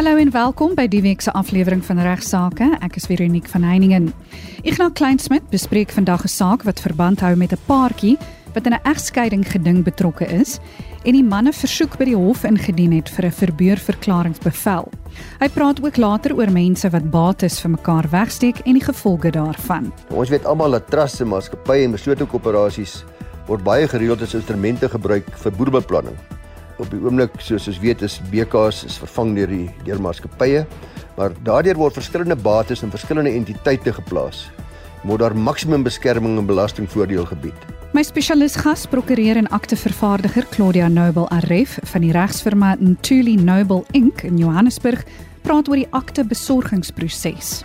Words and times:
Hallo 0.00 0.16
en 0.16 0.30
welkom 0.32 0.70
by 0.72 0.86
die 0.88 1.02
week 1.04 1.20
se 1.20 1.32
aflewering 1.36 1.82
van 1.84 1.98
Regsake. 2.00 2.64
Ek 2.80 2.94
is 2.96 3.04
Veronique 3.04 3.50
van 3.52 3.66
Heiningen. 3.68 4.06
Ignas 4.64 4.94
Kleinsmid 4.96 5.50
bespreek 5.52 5.92
vandag 5.92 6.24
'n 6.24 6.32
saak 6.32 6.62
wat 6.64 6.80
verband 6.80 7.20
hou 7.20 7.36
met 7.36 7.52
'n 7.52 7.60
paartjie 7.66 8.16
wat 8.54 8.64
in 8.64 8.72
'n 8.72 8.80
egskeiding 8.88 9.44
geding 9.44 9.84
betrokke 9.84 10.24
is 10.24 10.58
en 11.04 11.12
die 11.12 11.22
manne 11.22 11.52
versoek 11.52 11.98
by 11.98 12.04
die 12.04 12.16
hof 12.16 12.44
ingedien 12.44 12.92
het 12.92 13.10
vir 13.10 13.26
'n 13.26 13.30
verbeurverklaringsbevel. 13.30 14.88
Hy 15.38 15.48
praat 15.48 15.84
ook 15.84 15.96
later 15.96 16.34
oor 16.34 16.50
mense 16.50 16.90
wat 16.90 17.10
bates 17.10 17.60
vir 17.60 17.70
mekaar 17.70 18.08
wegsteek 18.10 18.58
en 18.64 18.72
die 18.72 18.84
gevolge 18.84 19.30
daarvan. 19.30 19.92
Ons 20.08 20.30
weet 20.30 20.46
almal 20.46 20.70
dat 20.70 20.90
truste 20.90 21.24
maatskappye 21.24 21.84
en 21.84 21.92
beslote 21.92 22.24
koöperasies 22.24 23.04
word 23.46 23.62
baie 23.62 23.88
gereeld 23.88 24.22
as 24.22 24.34
instrumente 24.34 24.88
gebruik 24.88 25.28
vir 25.36 25.52
boerbeplanning 25.52 26.16
op 26.80 26.90
die 26.92 27.00
oomblik 27.04 27.36
soos 27.44 27.68
ons 27.70 27.80
weet 27.82 28.02
is 28.06 28.18
BKs 28.32 28.84
is 28.88 28.98
vervang 29.02 29.34
deur 29.36 29.50
die 29.50 29.66
deur 29.86 30.00
maatskappye, 30.02 30.64
maar 31.18 31.34
daardeur 31.46 31.78
word 31.80 31.98
verskillende 31.98 32.36
bates 32.36 32.84
en 32.84 32.92
verskillende 32.92 33.34
entiteite 33.36 33.92
geplaas. 33.92 34.48
Moet 35.04 35.22
daar 35.22 35.36
maksimum 35.36 35.84
beskerming 35.84 36.38
en 36.40 36.48
belastingvoordeel 36.48 37.28
gebied. 37.30 37.68
My 37.96 38.04
spesialis 38.06 38.54
gas 38.60 38.84
prokureur 38.86 39.40
en 39.40 39.48
aktevervaardiger 39.50 40.46
Claudia 40.52 40.88
Noble 40.88 41.26
Aref 41.34 41.78
van 41.92 42.04
die 42.04 42.12
regsfirma 42.14 42.76
Ntuli 42.78 43.34
Noble 43.40 43.82
Inc 43.96 44.22
in 44.28 44.38
Johannesburg 44.38 45.02
praat 45.42 45.68
oor 45.68 45.80
die 45.80 45.90
akte 45.96 46.24
besorgingsproses. 46.24 47.60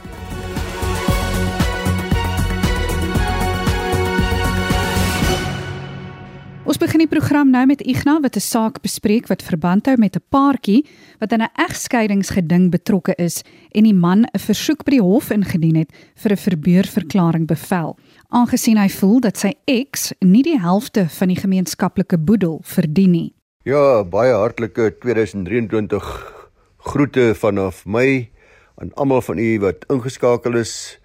Ons 6.76 6.84
begin 6.84 7.06
die 7.06 7.08
program 7.08 7.54
nou 7.54 7.62
met 7.70 7.80
Ignas 7.88 8.20
wat 8.20 8.36
'n 8.36 8.44
saak 8.44 8.82
bespreek 8.84 9.30
wat 9.32 9.42
verband 9.42 9.86
hou 9.88 9.96
met 9.98 10.18
'n 10.18 10.24
paartjie 10.30 10.84
wat 11.22 11.32
in 11.32 11.42
'n 11.42 11.56
egskeidingsgeding 11.56 12.70
betrokke 12.70 13.16
is 13.16 13.44
en 13.72 13.84
die 13.84 13.94
man 13.94 14.26
'n 14.26 14.40
versoek 14.40 14.84
by 14.84 14.92
die 14.92 15.02
hof 15.02 15.32
ingedien 15.32 15.76
het 15.76 15.90
vir 16.16 16.32
'n 16.32 16.38
verbeurverklaring 16.38 17.48
bevel, 17.48 17.98
aangesien 18.28 18.78
hy 18.78 18.90
voel 18.90 19.20
dat 19.22 19.38
sy 19.38 19.54
ex 19.66 20.12
nie 20.20 20.44
die 20.44 20.60
helfte 20.60 21.08
van 21.08 21.28
die 21.28 21.40
gemeenskaplike 21.40 22.18
boedel 22.18 22.60
verdien 22.64 23.12
nie. 23.12 23.34
Ja, 23.64 24.04
baie 24.04 24.34
hartlike 24.34 24.98
2023 25.00 26.34
groete 26.78 27.36
vanaf 27.36 27.86
my 27.86 28.30
aan 28.76 28.94
almal 28.96 29.22
van 29.22 29.38
u 29.38 29.60
wat 29.60 29.86
ingeskakel 29.88 30.56
is 30.58 31.00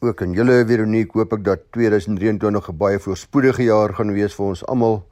ook 0.00 0.22
aan 0.22 0.32
julle 0.32 0.60
Veronique 0.66 1.18
hoop 1.18 1.32
ek 1.34 1.40
dat 1.42 1.62
2023 1.74 2.68
'n 2.70 2.76
baie 2.78 2.98
voorspoedige 2.98 3.62
jaar 3.62 3.94
gaan 3.94 4.12
wees 4.12 4.34
vir 4.34 4.46
ons 4.46 4.66
almal. 4.66 5.02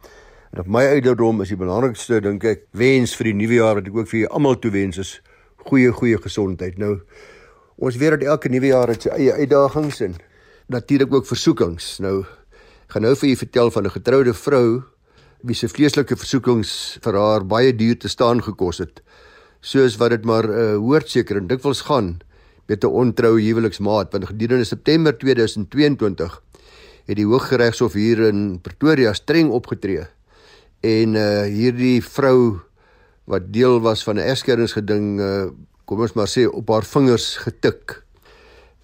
En 0.53 0.61
op 0.61 0.67
my 0.67 0.85
ouderdom 0.87 1.41
is 1.43 1.49
die 1.49 1.57
belangrikste 1.57 2.21
dink 2.21 2.45
ek 2.45 2.63
wens 2.71 3.17
vir 3.17 3.25
die 3.25 3.35
nuwe 3.35 3.55
jaar 3.55 3.75
wat 3.75 3.87
ek 3.87 3.97
ook 3.97 4.09
vir 4.09 4.21
julle 4.21 4.33
almal 4.33 4.55
toewens 4.59 4.99
is 4.99 5.21
goeie 5.57 5.91
goeie 5.93 6.19
gesondheid. 6.19 6.79
Nou 6.79 7.01
ons 7.77 7.97
weet 7.97 8.11
dat 8.11 8.23
elke 8.23 8.49
nuwe 8.49 8.67
jaar 8.67 8.89
het 8.89 9.03
sy 9.03 9.09
eie 9.09 9.33
uitdagings 9.33 10.01
en 10.01 10.15
natuurlik 10.69 11.15
ook 11.15 11.27
versoekings. 11.27 11.99
Nou 11.99 12.21
ek 12.21 12.95
gaan 12.95 13.03
nou 13.03 13.15
vir 13.17 13.29
julle 13.29 13.39
vertel 13.39 13.71
van 13.71 13.85
'n 13.85 13.91
getroude 13.91 14.35
vrou 14.35 14.83
wie 15.43 15.55
se 15.55 15.69
vleeslike 15.69 16.17
versoekings 16.17 16.99
vir 17.03 17.15
haar 17.15 17.45
baie 17.45 17.75
duur 17.75 17.99
te 17.99 18.09
staan 18.09 18.43
gekos 18.43 18.79
het. 18.79 19.03
Soos 19.61 19.97
wat 19.97 20.11
dit 20.11 20.25
maar 20.25 20.45
uh, 20.45 20.77
hoort 20.77 21.09
seker 21.09 21.37
en 21.37 21.47
dikwels 21.47 21.81
gaan 21.81 22.21
met 22.67 22.85
'n 22.85 22.87
ontroue 22.87 23.41
huweliksmaat 23.41 24.13
want 24.13 24.27
gedurende 24.27 24.65
September 24.65 25.19
2022 25.19 26.43
het 27.07 27.17
die 27.17 27.27
Hooggeregshof 27.27 27.93
hier 27.93 28.21
in 28.29 28.61
Pretoria 28.61 29.13
streng 29.13 29.51
opgetree 29.51 30.07
en 30.81 31.15
uh 31.15 31.43
hierdie 31.43 32.03
vrou 32.03 32.61
wat 33.25 33.53
deel 33.53 33.81
was 33.81 34.03
van 34.03 34.17
'n 34.17 34.29
egskeringsgeding 34.29 35.21
uh 35.21 35.47
kom 35.85 36.01
ons 36.01 36.13
maar 36.19 36.29
sê 36.29 36.47
op 36.51 36.69
haar 36.69 36.85
vingers 36.85 37.37
getik. 37.37 38.03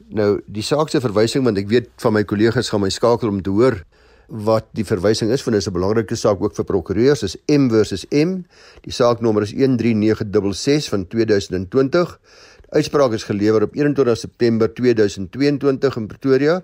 Nou 0.09 0.41
die 0.47 0.63
saak 0.63 0.89
se 0.89 1.01
verwysing 1.01 1.45
want 1.45 1.59
ek 1.59 1.69
weet 1.69 1.89
van 1.97 2.13
my 2.13 2.23
kollegas 2.25 2.69
gaan 2.71 2.81
my 2.81 2.91
skakel 2.91 3.29
om 3.29 3.43
te 3.43 3.51
hoor 3.51 3.83
wat 4.29 4.69
die 4.73 4.85
verwysing 4.85 5.31
is 5.35 5.43
van 5.43 5.53
dis 5.53 5.67
'n 5.67 5.73
belangrike 5.73 6.17
saak 6.17 6.41
ook 6.41 6.55
vir 6.55 6.65
prokureurs 6.65 7.23
is 7.23 7.37
M 7.49 7.69
versus 7.69 8.07
M. 8.11 8.45
Die 8.83 8.93
saaknommer 8.93 9.43
is 9.43 9.53
13966 9.53 10.89
van 10.89 11.07
2020 11.07 12.19
Uitspraak 12.73 13.13
is 13.13 13.27
gelewer 13.29 13.63
op 13.67 13.75
21 13.77 14.17
September 14.17 14.75
2022 14.75 15.97
in 15.97 16.07
Pretoria 16.09 16.55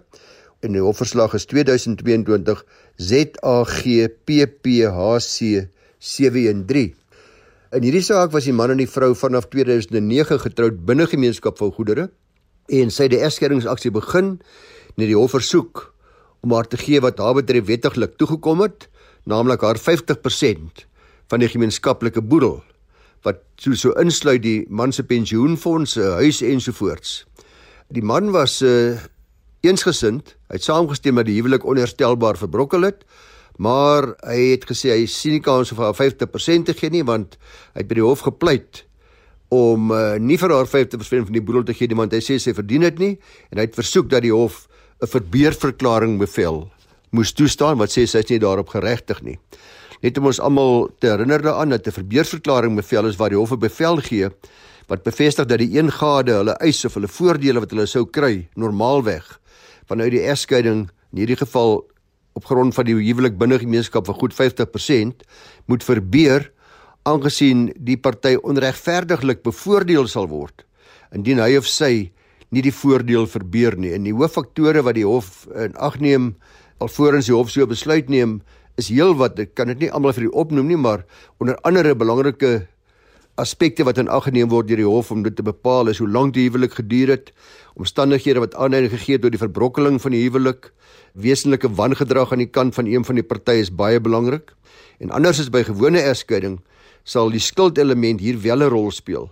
en 0.65 0.73
die 0.73 0.81
hofverslag 0.81 1.35
is 1.37 1.45
2022 1.51 2.63
ZAGPPHC 2.97 4.09
713. 5.99 6.95
In 7.77 7.85
hierdie 7.85 8.01
saak 8.07 8.33
was 8.33 8.49
die 8.49 8.57
man 8.57 8.73
en 8.73 8.81
die 8.81 8.89
vrou 8.89 9.13
vanaf 9.21 9.51
2009 9.53 10.41
getroud 10.47 10.81
binne 10.89 11.05
gemeenskap 11.13 11.61
van 11.61 11.77
goedere 11.77 12.09
en 12.73 12.89
sy 12.89 13.05
het 13.11 13.13
die 13.19 13.21
egskeringsaksie 13.29 13.93
begin 13.93 14.41
net 14.97 15.13
die 15.13 15.19
hof 15.19 15.37
versoek 15.37 15.93
om 16.41 16.57
haar 16.57 16.73
te 16.73 16.81
gee 16.81 17.05
wat 17.05 17.21
haar 17.21 17.37
betref 17.37 17.69
wettiglik 17.69 18.17
toegekom 18.17 18.65
het, 18.65 18.89
naamlik 19.29 19.61
haar 19.61 19.77
50% 19.77 20.89
van 21.29 21.45
die 21.45 21.53
gemeenskaplike 21.53 22.25
boedel 22.25 22.65
wat 23.23 23.43
so 23.57 23.75
so 23.75 23.93
insluit 24.01 24.43
die 24.43 24.67
man 24.69 24.93
se 24.93 25.03
pensioenfonds, 25.03 25.95
huis 25.95 26.43
ensovoorts. 26.43 27.25
Die 27.89 28.03
man 28.03 28.33
was 28.33 28.63
uh 28.63 28.99
eensgesind, 29.67 30.37
hy 30.47 30.55
het 30.55 30.63
saamgestem 30.63 31.19
dat 31.19 31.27
die 31.27 31.35
huwelik 31.41 31.65
onherstelbaar 31.67 32.37
verbrokkel 32.39 32.85
het, 32.87 33.01
maar 33.59 34.13
hy 34.23 34.53
het 34.55 34.67
gesê 34.69 34.93
hy 34.95 35.07
sien 35.11 35.35
nie 35.37 35.43
kans 35.43 35.73
of 35.75 35.81
haar 35.83 35.97
50% 35.99 36.69
te 36.69 36.75
gee 36.79 36.95
nie 36.95 37.05
want 37.07 37.35
hy 37.75 37.83
het 37.83 37.91
by 37.91 37.99
die 37.99 38.07
hof 38.07 38.23
gepleit 38.27 38.85
om 39.55 39.91
uh, 39.91 40.15
nie 40.23 40.39
vir 40.39 40.55
haar 40.55 40.69
50% 40.71 41.27
van 41.27 41.35
die 41.35 41.43
boedel 41.43 41.67
te 41.67 41.75
gee 41.75 41.91
nie 41.91 41.99
want 41.99 42.15
hy 42.15 42.23
sê 42.23 42.39
sy 42.39 42.55
verdien 42.55 42.87
dit 42.87 43.03
nie 43.03 43.13
en 43.51 43.59
hy 43.59 43.67
het 43.67 43.79
versoek 43.79 44.11
dat 44.15 44.23
die 44.23 44.35
hof 44.35 44.67
'n 45.03 45.11
verbeurverklaring 45.11 46.19
bevel 46.23 46.69
moes 47.11 47.35
toestaan 47.35 47.79
wat 47.83 47.91
sê 47.91 48.07
sy 48.07 48.23
is 48.23 48.31
nie 48.31 48.39
daarop 48.39 48.71
geregtig 48.71 49.23
nie 49.27 49.39
net 50.03 50.19
om 50.19 50.31
ons 50.31 50.41
almal 50.41 50.89
te 51.01 51.11
herinner 51.11 51.43
daaraan 51.43 51.75
dat 51.75 51.87
'n 51.87 51.99
verbeurverklaring 51.99 52.77
bevel 52.77 53.07
is 53.07 53.17
waar 53.17 53.31
die 53.31 53.39
hof 53.39 53.59
bevel 53.59 53.97
gee 53.97 54.31
wat 54.89 55.03
bevestig 55.03 55.47
dat 55.47 55.59
die 55.59 55.79
een 55.79 55.91
gade 55.93 56.33
hulle 56.33 56.57
eis 56.61 56.85
of 56.85 56.95
hulle 56.95 57.09
voordele 57.09 57.61
wat 57.61 57.71
hulle 57.71 57.87
sou 57.87 58.07
kry 58.07 58.49
normaalweg 58.55 59.41
vanuit 59.89 60.11
die 60.11 60.25
egskeiding 60.25 60.89
in 61.13 61.19
hierdie 61.19 61.37
geval 61.37 61.85
op 62.33 62.45
grond 62.45 62.75
van 62.75 62.85
die 62.85 62.95
huwelik 62.95 63.39
binne 63.39 63.59
gemeenskap 63.59 64.07
van 64.07 64.15
goed 64.15 64.35
50% 64.35 65.25
moet 65.67 65.85
verbeur 65.85 66.51
aangesien 67.03 67.73
die 67.77 67.97
party 67.97 68.37
onregverdiglik 68.43 69.43
bevoordeel 69.43 70.07
sal 70.07 70.29
word 70.29 70.65
indien 71.13 71.41
hy 71.41 71.57
of 71.57 71.67
sy 71.67 72.11
nie 72.55 72.65
die 72.65 72.73
voordeel 72.73 73.27
verbeur 73.29 73.77
nie. 73.77 73.93
En 73.97 74.07
die 74.07 74.15
hooffaktore 74.17 74.83
wat 74.87 74.97
die 74.97 75.07
hof 75.07 75.47
in 75.57 75.77
ag 75.77 75.99
neem 76.01 76.33
alvorens 76.85 77.29
die 77.29 77.37
hof 77.37 77.51
so 77.53 77.67
besluit 77.69 78.09
neem 78.13 78.39
is 78.79 78.89
heel 78.95 79.15
wat 79.19 79.39
ek 79.39 79.55
kan 79.59 79.69
dit 79.73 79.87
nie 79.87 79.93
almal 79.93 80.15
vir 80.17 80.29
u 80.29 80.33
opnoem 80.45 80.69
nie 80.71 80.81
maar 80.81 81.05
onder 81.43 81.59
andere 81.69 81.95
belangrike 81.99 82.69
aspekte 83.39 83.85
wat 83.87 83.99
in 83.99 84.09
ag 84.09 84.27
geneem 84.27 84.51
word 84.51 84.69
deur 84.69 84.81
die 84.83 84.87
hof 84.87 85.11
om 85.15 85.23
dit 85.23 85.37
te 85.37 85.43
bepaal 85.47 85.91
is 85.93 85.99
hoe 86.03 86.09
lank 86.09 86.35
die 86.35 86.49
huwelik 86.49 86.75
geduur 86.79 87.15
het 87.15 87.33
omstandighede 87.79 88.43
wat 88.43 88.55
aanleiding 88.55 88.93
gegee 88.93 89.19
het 89.19 89.23
tot 89.23 89.35
die 89.35 89.41
verbrokkeling 89.41 90.01
van 90.03 90.15
die 90.15 90.25
huwelik 90.25 90.73
wesenlike 91.19 91.71
wangedrag 91.79 92.33
aan 92.33 92.43
die 92.43 92.51
kant 92.51 92.75
van 92.75 92.87
een 92.91 93.05
van 93.07 93.19
die 93.19 93.27
partye 93.27 93.63
is 93.63 93.71
baie 93.75 94.01
belangrik. 94.01 94.53
En 94.99 95.15
anders 95.15 95.41
as 95.41 95.51
by 95.55 95.63
gewone 95.67 96.03
egskeiding 96.03 96.59
sal 97.05 97.31
die 97.33 97.43
skuldelement 97.43 98.21
hier 98.21 98.41
wel 98.43 98.63
'n 98.63 98.71
rol 98.71 98.91
speel 98.91 99.31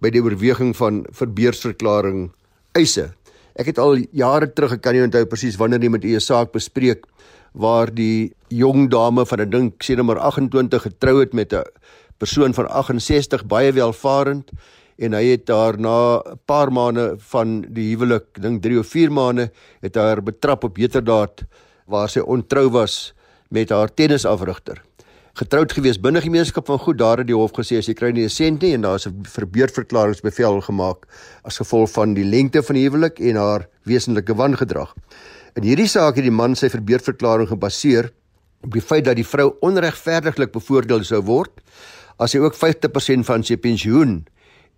by 0.00 0.10
die 0.10 0.22
oorweging 0.22 0.74
van 0.76 1.04
verbeursverklaring 1.12 2.32
eise. 2.72 3.14
Ek 3.56 3.66
het 3.66 3.78
al 3.78 3.96
jare 4.12 4.52
terug 4.52 4.72
ek 4.72 4.82
kan 4.82 4.94
nie 4.94 5.02
onthou 5.02 5.24
presies 5.24 5.56
wanneer 5.56 5.80
jy 5.80 5.88
met 5.88 6.04
u 6.04 6.14
'n 6.14 6.20
saak 6.20 6.52
bespreek 6.52 7.04
waar 7.54 7.90
die 7.94 8.34
jong 8.50 8.90
dame 8.90 9.26
van 9.26 9.40
'n 9.40 9.50
dink 9.50 9.84
sê 9.84 9.96
nommer 9.96 10.18
28 10.18 10.82
getrou 10.82 11.20
het 11.20 11.32
met 11.32 11.52
'n 11.52 11.62
persoon 12.18 12.54
van 12.54 12.68
68 12.68 13.46
baie 13.46 13.72
welvarend 13.72 14.50
en 14.96 15.12
hy 15.12 15.24
het 15.34 15.48
haar 15.48 15.78
na 15.78 16.18
'n 16.18 16.38
paar 16.46 16.72
maande 16.72 17.16
van 17.18 17.64
die 17.68 17.94
huwelik, 17.94 18.26
dink 18.40 18.62
3 18.62 18.78
of 18.78 18.86
4 18.86 19.12
maande, 19.12 19.50
het 19.80 19.94
haar 19.94 20.22
betrap 20.22 20.64
op 20.64 20.76
heterdaad 20.76 21.44
waar 21.86 22.08
sy 22.08 22.20
ontrou 22.20 22.70
was 22.70 23.14
met 23.50 23.70
haar 23.70 23.94
tennisafrigter. 23.94 24.82
Getroud 25.34 25.72
gewees 25.72 25.98
binne 25.98 26.20
gemeenskap 26.20 26.66
van 26.66 26.78
goed, 26.78 26.98
daar 26.98 27.18
het 27.18 27.26
die 27.26 27.34
hof 27.34 27.50
gesê 27.52 27.78
as 27.78 27.86
jy 27.86 27.94
kry 27.94 28.12
nie 28.12 28.24
'n 28.24 28.30
sent 28.30 28.62
nie 28.62 28.74
en 28.74 28.82
daar 28.82 28.94
is 28.94 29.06
'n 29.06 29.22
verbeurverklaringsbevel 29.22 30.60
gemaak 30.60 31.06
as 31.42 31.58
gevolg 31.58 31.90
van 31.90 32.14
die 32.14 32.24
lengte 32.24 32.62
van 32.62 32.74
die 32.74 32.88
huwelik 32.88 33.18
en 33.18 33.36
haar 33.36 33.66
wesenlike 33.82 34.34
wangedrag. 34.34 34.94
In 35.54 35.62
hierdie 35.62 35.86
saak 35.86 36.16
het 36.18 36.26
die 36.26 36.34
man 36.34 36.56
sy 36.58 36.66
verbeurverklaring 36.66 37.46
gebaseer 37.46 38.08
op 38.66 38.72
die 38.74 38.82
feit 38.82 39.04
dat 39.06 39.14
die 39.20 39.26
vrou 39.26 39.52
onregverdiglik 39.62 40.50
bevoordeel 40.50 41.04
sou 41.06 41.20
word 41.28 41.60
as 42.18 42.34
sy 42.34 42.40
ook 42.42 42.56
50% 42.58 43.26
van 43.28 43.46
sy 43.46 43.54
pensioen 43.62 44.16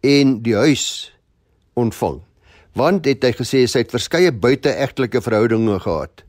en 0.05 0.35
die 0.45 0.57
huis 0.57 1.15
ontvang. 1.81 2.21
Want 2.77 3.09
het 3.09 3.25
hy 3.25 3.33
gesê 3.39 3.65
sy 3.65 3.87
het 3.87 3.95
verskeie 3.95 4.35
buiteegtelike 4.37 5.25
verhoudinge 5.25 5.79
gehad. 5.81 6.27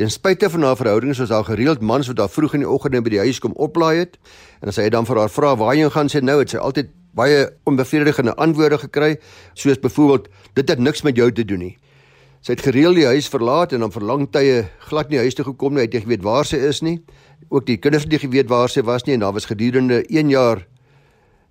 Ten 0.00 0.08
spyte 0.08 0.48
van 0.48 0.64
haar 0.64 0.80
verhoudings 0.80 1.20
was 1.20 1.28
daar 1.28 1.44
gereeld 1.44 1.84
mans 1.84 2.08
wat 2.08 2.24
haar 2.24 2.32
vroeg 2.32 2.56
in 2.56 2.64
die 2.64 2.72
oggend 2.72 2.96
by 2.96 3.12
die 3.12 3.20
huis 3.20 3.42
kom 3.44 3.52
oplaai 3.60 4.06
het 4.06 4.16
en 4.64 4.72
as 4.72 4.80
hy 4.80 4.88
dan 4.88 5.04
vir 5.04 5.20
haar 5.20 5.36
vra 5.36 5.52
waarheen 5.60 5.92
gaan 5.92 6.08
sy 6.08 6.24
nou 6.24 6.38
het 6.40 6.56
sy 6.56 6.64
altyd 6.64 6.88
baie 7.12 7.44
onbevredigende 7.68 8.32
antwoorde 8.40 8.78
gekry, 8.86 9.18
soos 9.52 9.76
byvoorbeeld 9.84 10.32
dit 10.56 10.68
het 10.72 10.80
niks 10.80 11.04
met 11.04 11.20
jou 11.20 11.28
te 11.28 11.44
doen 11.44 11.66
nie. 11.68 11.74
Sy 12.42 12.56
het 12.56 12.64
gereeld 12.66 12.98
die 12.98 13.06
huis 13.06 13.28
verlaat 13.30 13.70
en 13.70 13.84
dan 13.84 13.92
vir 13.94 14.02
lang 14.02 14.24
tye 14.34 14.54
glad 14.88 15.12
nie 15.12 15.20
huis 15.22 15.36
toe 15.38 15.44
gekom 15.46 15.76
nie, 15.76 15.84
het 15.84 15.92
nie 15.94 16.02
geweet 16.02 16.24
waar 16.26 16.46
sy 16.48 16.58
is 16.66 16.80
nie. 16.82 16.96
Ook 17.54 17.68
die 17.68 17.76
kinders 17.78 18.02
het 18.02 18.10
nie 18.10 18.18
geweet 18.18 18.48
waar 18.50 18.70
sy 18.72 18.82
was 18.82 19.04
nie 19.06 19.14
en 19.14 19.22
daar 19.22 19.36
was 19.36 19.46
gedurende 19.46 20.00
1 20.10 20.32
jaar 20.32 20.64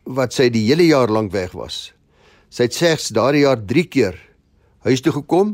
wat 0.04 0.36
sy 0.36 0.50
die 0.52 0.66
hele 0.66 0.90
jaar 0.90 1.08
lank 1.08 1.32
weg 1.32 1.54
was. 1.56 1.94
Sy 2.52 2.68
het 2.68 2.76
slegs 2.76 3.08
daardie 3.16 3.46
jaar 3.46 3.62
3 3.64 3.86
keer 3.88 4.18
huis 4.84 5.04
toe 5.06 5.14
gekom 5.16 5.54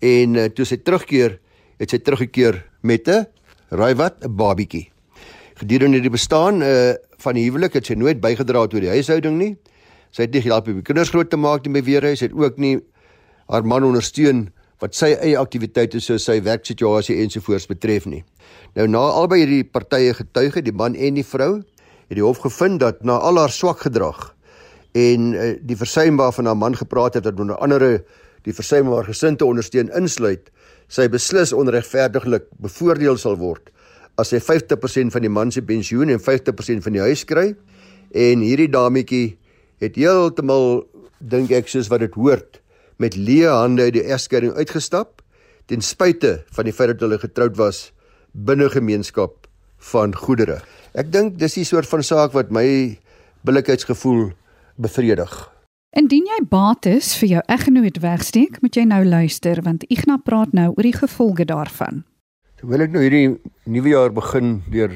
en 0.00 0.38
uh, 0.40 0.46
toe 0.48 0.64
sy 0.64 0.78
terugkeer, 0.80 1.36
het 1.76 1.92
sy 1.92 1.98
teruggekeer 2.00 2.62
met 2.80 3.08
'n 3.08 3.26
raai 3.68 3.94
wat, 4.00 4.24
'n 4.24 4.32
babietjie. 4.32 4.88
Gedurende 5.60 6.00
die 6.00 6.10
bestaan 6.10 6.62
uh, 6.62 6.94
van 7.18 7.34
die 7.34 7.44
huwelik 7.44 7.74
het 7.74 7.86
sy 7.86 7.94
nooit 8.00 8.20
bygedra 8.20 8.64
tot 8.66 8.80
die 8.80 8.88
huishouding 8.88 9.36
nie. 9.36 9.56
Sy 10.10 10.22
het 10.22 10.32
nie 10.32 10.40
gehelp 10.40 10.68
om 10.68 10.80
die 10.80 10.82
kinders 10.82 11.10
groot 11.10 11.28
te 11.30 11.36
maak 11.36 11.66
nie 11.66 11.72
by 11.72 11.84
weer 11.84 12.02
hy, 12.02 12.14
sy 12.16 12.30
het 12.30 12.32
ook 12.32 12.56
nie 12.56 12.80
haar 13.46 13.66
man 13.66 13.84
ondersteun 13.84 14.48
wat 14.80 14.96
sy 14.96 15.12
eie 15.14 15.38
aktiwiteite 15.38 16.00
soos 16.00 16.24
sy 16.28 16.38
werksituasie 16.44 17.18
ensovoorts 17.22 17.68
betref 17.70 18.06
nie. 18.08 18.22
Nou 18.76 18.86
na 18.88 19.02
albei 19.20 19.42
hierdie 19.42 19.64
partye 19.64 20.14
getuig 20.16 20.56
het 20.58 20.66
die 20.66 20.76
man 20.76 20.96
en 20.96 21.18
die 21.18 21.26
vrou 21.26 21.58
het 21.60 22.16
die 22.18 22.24
hof 22.24 22.40
gevind 22.44 22.80
dat 22.82 23.04
na 23.06 23.18
al 23.20 23.38
haar 23.38 23.52
swak 23.54 23.84
gedrag 23.86 24.30
en 24.98 25.32
uh, 25.34 25.52
die 25.62 25.78
versuim 25.78 26.16
waarvan 26.18 26.48
haar 26.50 26.58
man 26.58 26.76
gepraat 26.76 27.18
het 27.18 27.28
dat 27.28 27.40
onder 27.40 27.58
andere 27.62 28.00
die 28.46 28.56
versuim 28.56 28.88
om 28.88 28.96
haar 28.96 29.10
gesin 29.10 29.36
te 29.36 29.44
ondersteun 29.46 29.92
insluit, 29.94 30.48
sy 30.88 31.06
beslis 31.12 31.52
onregverdiglik 31.54 32.48
bevoordeel 32.58 33.20
sal 33.20 33.36
word 33.38 33.70
as 34.20 34.32
sy 34.32 34.40
50% 34.42 35.14
van 35.14 35.24
die 35.24 35.32
man 35.32 35.52
se 35.54 35.62
pensioen 35.64 36.10
en 36.12 36.20
50% 36.20 36.84
van 36.84 36.96
die 36.96 37.04
huis 37.04 37.24
kry 37.28 37.52
en 38.10 38.42
hierdie 38.44 38.70
dametjie 38.72 39.36
het 39.80 39.96
heeltemal 39.96 40.82
dink 41.20 41.52
ek 41.54 41.70
soos 41.70 41.88
wat 41.92 42.02
dit 42.04 42.16
hoort 42.18 42.60
met 43.00 43.16
leë 43.16 43.48
hande 43.48 43.88
uit 43.88 43.96
die 43.96 44.06
egskeiding 44.12 44.52
uitgestap 44.58 45.22
ten 45.70 45.80
spyte 45.84 46.40
van 46.52 46.68
die 46.68 46.74
feit 46.74 46.92
dat 46.92 47.04
hulle 47.06 47.20
getroud 47.22 47.56
was 47.56 47.88
binne 48.32 48.68
gemeenskap 48.70 49.46
van 49.92 50.12
goedere. 50.14 50.60
Ek 50.92 51.08
dink 51.12 51.38
dis 51.40 51.56
die 51.56 51.64
soort 51.64 51.88
van 51.88 52.04
saak 52.04 52.34
wat 52.36 52.50
my 52.52 52.98
billikheidsgevoel 53.46 54.30
bevredig. 54.76 55.32
Indien 55.96 56.28
jy 56.28 56.40
bates 56.46 57.16
vir 57.18 57.28
jou 57.32 57.40
eggenoot 57.50 57.96
wegsteek, 58.02 58.60
moet 58.62 58.76
jy 58.76 58.84
nou 58.86 59.00
luister 59.06 59.62
want 59.66 59.86
Ignas 59.90 60.22
praat 60.26 60.52
nou 60.54 60.68
oor 60.76 60.86
die 60.86 60.94
gevolge 60.94 61.46
daarvan. 61.48 62.04
Terwyl 62.60 62.84
ek 62.84 62.92
nou 62.94 63.02
hierdie 63.02 63.38
nuwe 63.66 63.94
jaar 63.94 64.12
begin 64.14 64.60
deur 64.70 64.92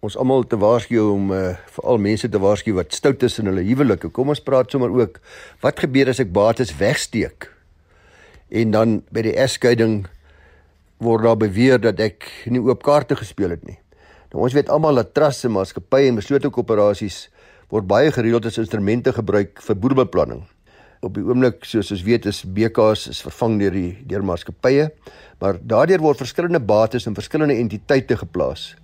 ons 0.00 0.16
almal 0.16 0.46
te 0.48 0.56
waarsku 0.56 0.96
om 1.12 1.32
uh, 1.36 1.52
veral 1.74 2.00
mense 2.00 2.28
te 2.28 2.40
waarsku 2.40 2.72
wat 2.76 2.94
stout 2.96 3.20
is 3.26 3.36
in 3.42 3.50
hulle 3.50 3.64
huwelike. 3.66 4.08
Kom 4.16 4.32
ons 4.32 4.40
praat 4.40 4.72
sommer 4.72 4.92
ook 4.96 5.18
wat 5.60 5.82
gebeur 5.84 6.08
as 6.08 6.22
ek 6.24 6.32
bates 6.32 6.72
wegsteek? 6.78 7.50
En 8.48 8.72
dan 8.72 8.96
by 9.12 9.26
die 9.28 9.36
egskeiding 9.36 10.06
word 11.04 11.26
daar 11.28 11.36
beweer 11.40 11.80
dat 11.80 12.00
ek 12.00 12.30
nie 12.48 12.62
oop 12.64 12.82
kaarte 12.84 13.16
gespeel 13.16 13.52
het 13.52 13.66
nie. 13.68 13.76
Nou 14.32 14.46
ons 14.46 14.56
weet 14.56 14.72
almal 14.72 15.02
dat 15.02 15.12
trusts 15.16 15.44
en 15.44 15.56
maatskappye 15.58 16.08
en 16.08 16.18
beslote 16.20 16.48
koöperasies 16.54 17.26
word 17.70 17.86
baie 17.90 18.10
gereeld 18.14 18.48
as 18.48 18.58
instrumente 18.62 19.12
gebruik 19.12 19.60
vir 19.62 19.78
boedelbeplanning. 19.84 20.46
Op 21.04 21.16
die 21.16 21.24
oomblik 21.24 21.64
soos 21.68 21.92
ons 21.92 22.04
weet 22.04 22.26
is 22.28 22.42
BKs 22.44 23.06
is 23.12 23.22
vervang 23.24 23.60
deur 23.60 23.76
die 23.76 23.98
deur 24.08 24.24
maatskappye, 24.24 24.90
maar 25.40 25.60
daardeur 25.60 26.02
word 26.04 26.20
verskillende 26.20 26.60
bates 26.60 27.08
in 27.08 27.16
verskillende 27.16 27.56
entiteite 27.60 28.16
geplaas. 28.20 28.74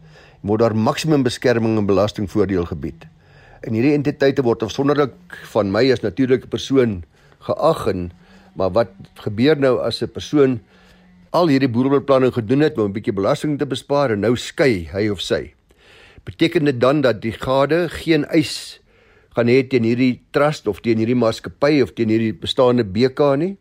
Word 0.46 0.60
daar 0.62 0.76
maksimum 0.76 1.22
beskerming 1.26 1.78
en 1.78 1.87
belastingvoordeel 1.87 2.69
gebied. 2.70 3.06
En 3.66 3.75
hierdie 3.75 3.96
entiteite 3.96 4.43
word 4.46 4.62
afsonderlik 4.62 5.14
van 5.52 5.72
my 5.72 5.84
as 5.93 6.04
natuurlike 6.04 6.46
persoon 6.46 7.02
geag 7.48 7.87
en 7.90 8.10
maar 8.56 8.70
wat 8.72 8.93
gebeur 9.20 9.58
nou 9.58 9.76
as 9.84 10.02
'n 10.02 10.08
persoon 10.08 10.60
al 11.31 11.48
hierdie 11.48 11.69
boedelbeplanning 11.69 12.32
gedoen 12.32 12.60
het 12.60 12.78
om 12.78 12.88
'n 12.88 12.93
bietjie 12.93 13.12
belasting 13.12 13.58
te 13.58 13.66
bespaar 13.66 14.10
en 14.10 14.20
nou 14.20 14.37
skei 14.37 14.88
hy 14.93 15.08
of 15.08 15.20
sy? 15.20 15.56
beteken 16.26 16.66
dit 16.66 16.81
dan 16.82 17.00
dat 17.06 17.22
die 17.22 17.34
gade 17.34 17.87
geen 18.02 18.26
eis 18.34 18.81
gaan 19.37 19.50
hê 19.52 19.62
teen 19.69 19.87
hierdie 19.87 20.19
trust 20.34 20.66
of 20.66 20.82
teen 20.82 20.98
hierdie 20.98 21.19
maatskappy 21.19 21.78
of 21.84 21.93
teen 21.94 22.10
hierdie 22.10 22.34
bestaande 22.34 22.84
BK 22.84 23.37
nie? 23.38 23.54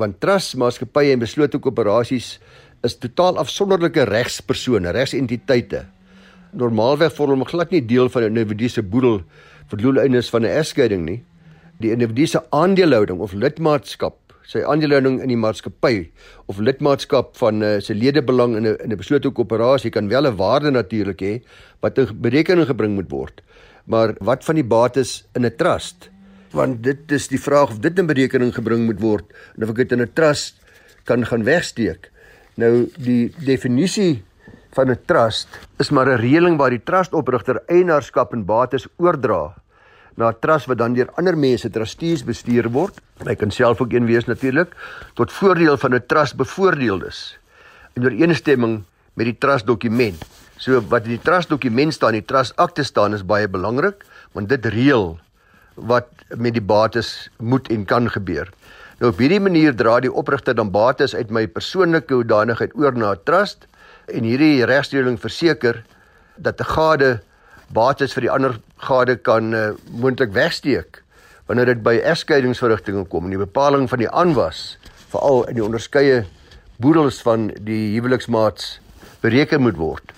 Want 0.00 0.18
trust 0.24 0.56
maatskappye 0.58 1.14
en 1.14 1.22
beslote 1.22 1.60
koöperasies 1.62 2.38
is 2.84 2.96
totaal 3.00 3.38
afsonderlike 3.40 4.08
regspersone, 4.10 4.90
regsentiteite. 4.92 5.84
Normaalweg 6.54 7.12
vorm 7.12 7.44
glad 7.44 7.70
nie 7.70 7.84
deel 7.84 8.08
van 8.08 8.22
'n 8.22 8.36
individu 8.36 8.68
se 8.68 8.82
boedel 8.82 9.22
vir 9.68 9.78
doeleindes 9.78 10.30
van 10.30 10.42
'n 10.42 10.56
egskeiding 10.60 11.04
nie. 11.04 11.24
Die 11.80 11.90
individu 11.90 12.26
se 12.26 12.40
aandelehouding 12.50 13.20
of 13.20 13.32
lidmaatskap 13.32 14.24
sy 14.48 14.62
aandelehouding 14.68 15.20
in 15.24 15.32
die 15.32 15.40
maatskappy 15.40 16.08
of 16.52 16.60
lidmaatskap 16.60 17.32
van 17.40 17.62
uh, 17.64 17.76
sy 17.80 17.96
ledebelang 17.96 18.56
in 18.58 18.66
'n 18.66 18.76
in 18.84 18.92
'n 18.92 19.00
beslote 19.00 19.30
koöperasie 19.30 19.90
kan 19.90 20.08
wel 20.08 20.26
'n 20.26 20.36
waarde 20.36 20.70
natuurlik 20.70 21.20
hê 21.20 21.34
wat 21.80 21.98
in 21.98 22.08
berekening 22.20 22.66
gebring 22.66 22.94
moet 22.94 23.10
word. 23.10 23.42
Maar 23.86 24.14
wat 24.20 24.44
van 24.44 24.54
die 24.54 24.64
bates 24.64 25.24
in 25.34 25.44
'n 25.44 25.56
trust? 25.56 26.10
Want 26.52 26.82
dit 26.82 27.12
is 27.12 27.28
die 27.28 27.40
vraag 27.40 27.70
of 27.70 27.80
dit 27.80 27.98
in 27.98 28.06
berekening 28.06 28.54
gebring 28.54 28.84
moet 28.86 29.00
word 29.00 29.24
en 29.56 29.64
of 29.64 29.70
ek 29.70 29.76
dit 29.76 29.92
in 29.92 30.02
'n 30.02 30.12
trust 30.12 30.60
kan 31.04 31.24
gaan 31.24 31.44
wegsteek. 31.44 32.10
Nou 32.56 32.88
die 32.96 33.32
definisie 33.44 34.22
van 34.74 34.90
'n 34.90 34.98
trust 35.06 35.48
is 35.78 35.90
maar 35.90 36.08
'n 36.08 36.20
reëling 36.20 36.56
waar 36.58 36.70
die 36.70 36.82
trustoprigter 36.84 37.62
eienaarskap 37.66 38.32
en 38.32 38.44
bates 38.44 38.86
oordra 38.96 39.54
na 40.16 40.28
'n 40.28 40.38
trust 40.40 40.66
wat 40.66 40.78
dan 40.78 40.94
deur 40.94 41.10
ander 41.16 41.36
mense 41.36 41.70
trustees 41.70 42.24
bestuur 42.24 42.70
word. 42.70 43.00
Hy 43.24 43.34
kan 43.34 43.50
self 43.50 43.80
ook 43.80 43.92
een 43.92 44.06
wees 44.06 44.26
natuurlik 44.26 44.74
tot 45.14 45.32
voordeel 45.32 45.76
van 45.76 45.94
'n 45.94 46.06
trust 46.06 46.36
bevoordeeldes 46.36 47.38
in 47.94 48.04
ooreenstemming 48.04 48.82
met 49.14 49.26
die 49.26 49.38
trust 49.38 49.66
dokument. 49.66 50.24
So 50.56 50.80
wat 50.88 51.04
in 51.04 51.16
die 51.16 51.22
trust 51.22 51.48
dokument 51.48 51.94
staan, 51.94 52.12
die 52.12 52.24
trust 52.24 52.56
akte 52.56 52.82
staan 52.82 53.14
is 53.14 53.26
baie 53.26 53.48
belangrik 53.48 54.04
want 54.32 54.48
dit 54.48 54.66
reël 54.66 55.18
wat 55.74 56.08
met 56.36 56.52
die 56.52 56.62
bates 56.62 57.30
moet 57.38 57.68
en 57.68 57.84
kan 57.84 58.10
gebeur. 58.10 58.50
Nou 58.98 59.10
op 59.12 59.18
hierdie 59.18 59.40
manier 59.40 59.74
dra 59.74 60.00
die 60.00 60.12
oprigter 60.12 60.54
dan 60.54 60.70
bates 60.70 61.14
uit 61.14 61.30
my 61.30 61.46
persoonlike 61.46 62.14
hoedanigheid 62.14 62.74
oor 62.74 62.92
na 62.92 63.12
'n 63.12 63.20
trust 63.24 63.66
en 64.06 64.24
hierdie 64.24 64.64
regstelling 64.64 65.18
verseker 65.20 65.84
dat 66.36 66.60
'n 66.60 66.72
gade 66.74 67.20
bates 67.68 68.12
vir 68.12 68.20
die 68.20 68.30
ander 68.30 68.60
gade 68.76 69.16
kan 69.16 69.54
uh, 69.54 69.72
moontlik 69.90 70.32
wegsteek 70.32 71.02
wanneer 71.46 71.66
dit 71.66 71.82
by 71.82 72.00
egskeidingsverrigtinge 72.00 73.04
kom 73.04 73.24
en 73.24 73.30
die 73.30 73.46
bepaling 73.46 73.88
van 73.88 73.98
die 73.98 74.10
aanwas 74.10 74.78
veral 75.12 75.44
in 75.48 75.54
die 75.54 75.64
onderskeie 75.64 76.24
boedels 76.76 77.22
van 77.22 77.50
die 77.60 77.94
huweliksmaats 77.94 78.80
bereken 79.20 79.62
moet 79.62 79.76
word. 79.76 80.12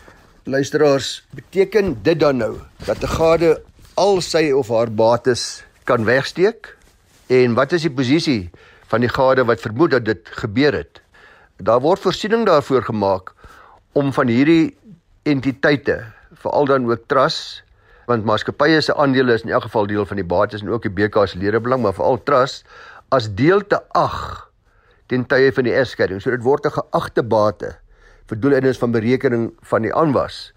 Luisteraars, 0.47 1.27
beteken 1.35 1.97
dit 2.03 2.19
dan 2.21 2.37
nou 2.37 2.55
dat 2.87 3.03
'n 3.03 3.15
gade 3.19 3.63
al 3.95 4.21
sy 4.21 4.53
of 4.53 4.69
haar 4.69 4.91
bates 4.91 5.65
kan 5.85 6.05
wegsteek? 6.05 6.77
En 7.27 7.55
wat 7.55 7.73
is 7.73 7.83
die 7.83 7.91
posisie 7.91 8.51
van 8.87 9.01
die 9.01 9.09
gade 9.09 9.45
wat 9.45 9.61
vermoed 9.61 9.91
dat 9.91 10.05
dit 10.05 10.29
gebeur 10.31 10.73
het? 10.73 11.01
Daar 11.57 11.81
word 11.81 12.01
voorsiening 12.01 12.47
daarvoor 12.47 12.83
gemaak 12.83 13.35
om 13.97 14.13
van 14.13 14.29
hierdie 14.29 14.77
entiteite 15.25 16.03
veral 16.43 16.69
dan 16.69 16.91
ook 16.91 17.07
trust 17.09 17.63
want 18.07 18.27
maatskappye 18.29 18.83
se 18.85 18.95
aandele 18.95 19.35
is 19.35 19.45
in 19.47 19.55
elk 19.57 19.67
geval 19.67 19.89
deel 19.91 20.05
van 20.07 20.21
die 20.21 20.27
bates 20.27 20.63
en 20.63 20.69
ook 20.71 20.85
die 20.87 20.93
BK 20.93 21.25
se 21.27 21.41
ledebelang 21.41 21.83
maar 21.83 21.97
veral 21.97 22.21
trust 22.29 22.67
as 23.17 23.31
deel 23.39 23.65
te 23.67 23.81
ag 23.99 24.19
ten 25.11 25.25
tye 25.31 25.53
van 25.55 25.67
die 25.67 25.75
egskeiding. 25.75 26.21
So 26.23 26.31
dit 26.31 26.43
word 26.43 26.67
'n 26.67 26.77
geagte 26.77 27.23
bate 27.23 27.77
vir 28.29 28.41
doeleindes 28.41 28.79
van 28.79 28.93
berekening 28.93 29.53
van 29.63 29.83
die 29.83 29.95
aanwas. 29.95 30.53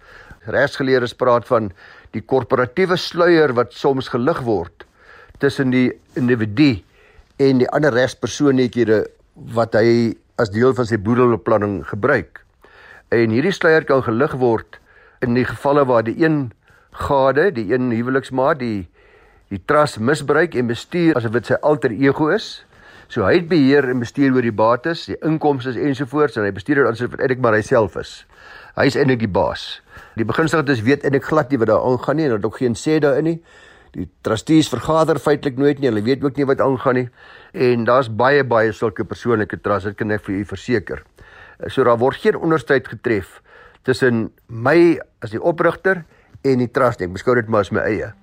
Regsgeleerdes 0.46 1.14
praat 1.14 1.48
van 1.48 1.72
die 2.12 2.22
korporatiewe 2.22 2.98
sluier 2.98 3.54
wat 3.54 3.74
soms 3.74 4.10
gelig 4.10 4.42
word 4.42 4.86
tussen 5.38 5.70
die 5.70 5.94
individu 6.16 6.82
en 7.38 7.58
die 7.58 7.70
ander 7.70 7.94
regspersoonlikhede 7.94 9.06
wat 9.54 9.74
hy 9.74 10.18
as 10.38 10.50
deel 10.50 10.74
van 10.74 10.86
sy 10.86 10.98
boedelbeplanning 10.98 11.86
gebruik 11.86 12.44
en 13.10 13.34
hierdie 13.34 13.54
sluier 13.54 13.86
kan 13.90 14.04
gelig 14.06 14.36
word 14.38 14.80
in 15.26 15.36
die 15.36 15.46
gevalle 15.48 15.86
waar 15.90 16.06
die 16.06 16.16
een 16.22 16.52
gade, 16.92 17.52
die 17.56 17.72
een 17.74 17.92
huweliksmaat 17.92 18.62
die 18.62 18.88
die 19.50 19.62
trust 19.66 19.98
misbruik 19.98 20.54
en 20.54 20.68
bestuur 20.70 21.18
asof 21.18 21.34
dit 21.34 21.48
sy 21.50 21.56
alter 21.66 21.90
ego 21.90 22.28
is. 22.30 22.60
So 23.10 23.24
hy 23.26 23.40
het 23.40 23.48
beheer 23.50 23.88
en 23.90 24.04
bestuur 24.04 24.36
oor 24.36 24.46
die 24.46 24.54
bates, 24.54 25.08
die 25.10 25.18
inkomste 25.26 25.74
ensovoorts 25.74 26.38
en 26.38 26.46
hy 26.46 26.52
bestuur 26.54 26.84
dit 26.84 26.90
asof 26.92 27.16
dit 27.16 27.24
eintlik 27.24 27.42
maar 27.42 27.58
hy 27.58 27.64
self 27.66 27.98
is. 27.98 28.12
Hy 28.78 28.86
is 28.92 28.98
eintlik 29.00 29.24
die 29.24 29.32
baas. 29.40 29.80
Die 30.20 30.28
beginsel 30.30 30.62
is 30.70 30.86
weet 30.86 31.02
eintlik 31.02 31.26
glad 31.26 31.50
nie 31.50 31.58
wat 31.58 31.72
daar 31.72 31.82
aangaan 31.82 32.22
nie 32.22 32.30
en 32.30 32.36
dat 32.38 32.46
ook 32.46 32.62
geen 32.62 32.78
sê 32.78 33.00
daarin 33.02 33.32
nie. 33.32 33.40
Die 33.98 34.06
trustees 34.22 34.70
vergader 34.70 35.18
feitelik 35.18 35.58
nooit 35.58 35.82
nie. 35.82 35.90
Hulle 35.90 36.06
weet 36.06 36.22
ook 36.24 36.38
nie 36.38 36.46
wat 36.46 36.62
aangaan 36.62 37.00
nie. 37.00 37.08
En 37.58 37.90
daar's 37.90 38.12
baie 38.14 38.46
baie 38.46 38.70
sulke 38.78 39.02
persoonlike 39.02 39.58
trust, 39.66 39.90
dit 39.90 39.98
kan 39.98 40.14
ek 40.14 40.28
vir 40.28 40.36
u 40.36 40.44
verseker. 40.52 41.02
So 41.68 41.84
daar 41.84 42.00
word 42.00 42.22
geen 42.22 42.38
onderskeid 42.40 42.88
getref 42.88 43.42
tussen 43.84 44.30
my 44.48 45.00
as 45.24 45.34
die 45.34 45.42
oprigter 45.42 46.06
en 46.48 46.62
die 46.64 46.72
trust. 46.72 47.02
Ek 47.02 47.12
beskou 47.12 47.36
dit 47.36 47.50
maar 47.52 47.66
as 47.66 47.74
my 47.76 47.84
eie. 47.84 48.14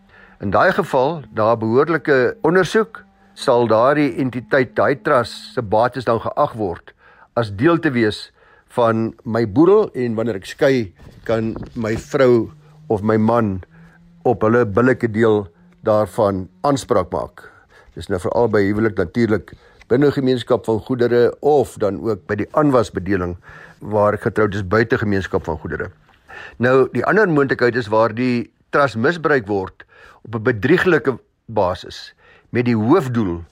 In 0.40 0.52
daai 0.52 0.72
geval, 0.76 1.22
daar 1.36 1.56
behoorlike 1.60 2.36
ondersoek 2.44 3.02
sal 3.36 3.68
daardie 3.68 4.14
entiteit, 4.20 4.74
daai 4.76 4.96
trust 5.04 5.52
se 5.54 5.62
bates 5.62 6.04
dan 6.08 6.20
geag 6.24 6.56
word 6.56 6.92
as 7.36 7.52
deel 7.52 7.76
te 7.80 7.92
wees 7.92 8.30
van 8.76 9.10
my 9.24 9.44
boedel 9.44 9.90
en 9.92 10.16
wanneer 10.16 10.38
ek 10.40 10.48
skei 10.48 10.76
kan 11.28 11.52
my 11.76 11.92
vrou 12.00 12.48
of 12.92 13.04
my 13.04 13.18
man 13.20 13.58
op 14.24 14.44
hulle 14.46 14.64
billike 14.64 15.10
deel 15.12 15.44
daarvan 15.86 16.46
aanspraak 16.66 17.12
maak. 17.12 17.44
Dis 17.94 18.08
nou 18.12 18.20
veral 18.20 18.48
by 18.52 18.62
huwelik 18.66 18.96
natuurlik 18.98 19.52
binne 19.88 20.10
gemeenskap 20.12 20.64
van 20.64 20.80
goedere 20.80 21.36
of 21.40 21.76
dan 21.82 22.00
ook 22.02 22.26
by 22.26 22.34
die 22.42 22.48
aanwasbedeling 22.58 23.36
waar 23.80 24.18
getroud 24.18 24.54
is 24.54 24.66
buite 24.66 24.98
gemeenskap 24.98 25.44
van 25.44 25.58
goedere. 25.58 25.90
Nou 26.58 26.88
die 26.92 27.04
ander 27.06 27.28
moontlikheid 27.28 27.76
is 27.76 27.90
waar 27.92 28.14
die 28.14 28.50
trust 28.74 28.96
misbruik 28.96 29.46
word 29.46 29.84
op 30.26 30.34
'n 30.34 30.42
bedrieglike 30.42 31.18
basis 31.46 32.14
met 32.50 32.64
die 32.64 32.76
hoofdoel 32.76 33.44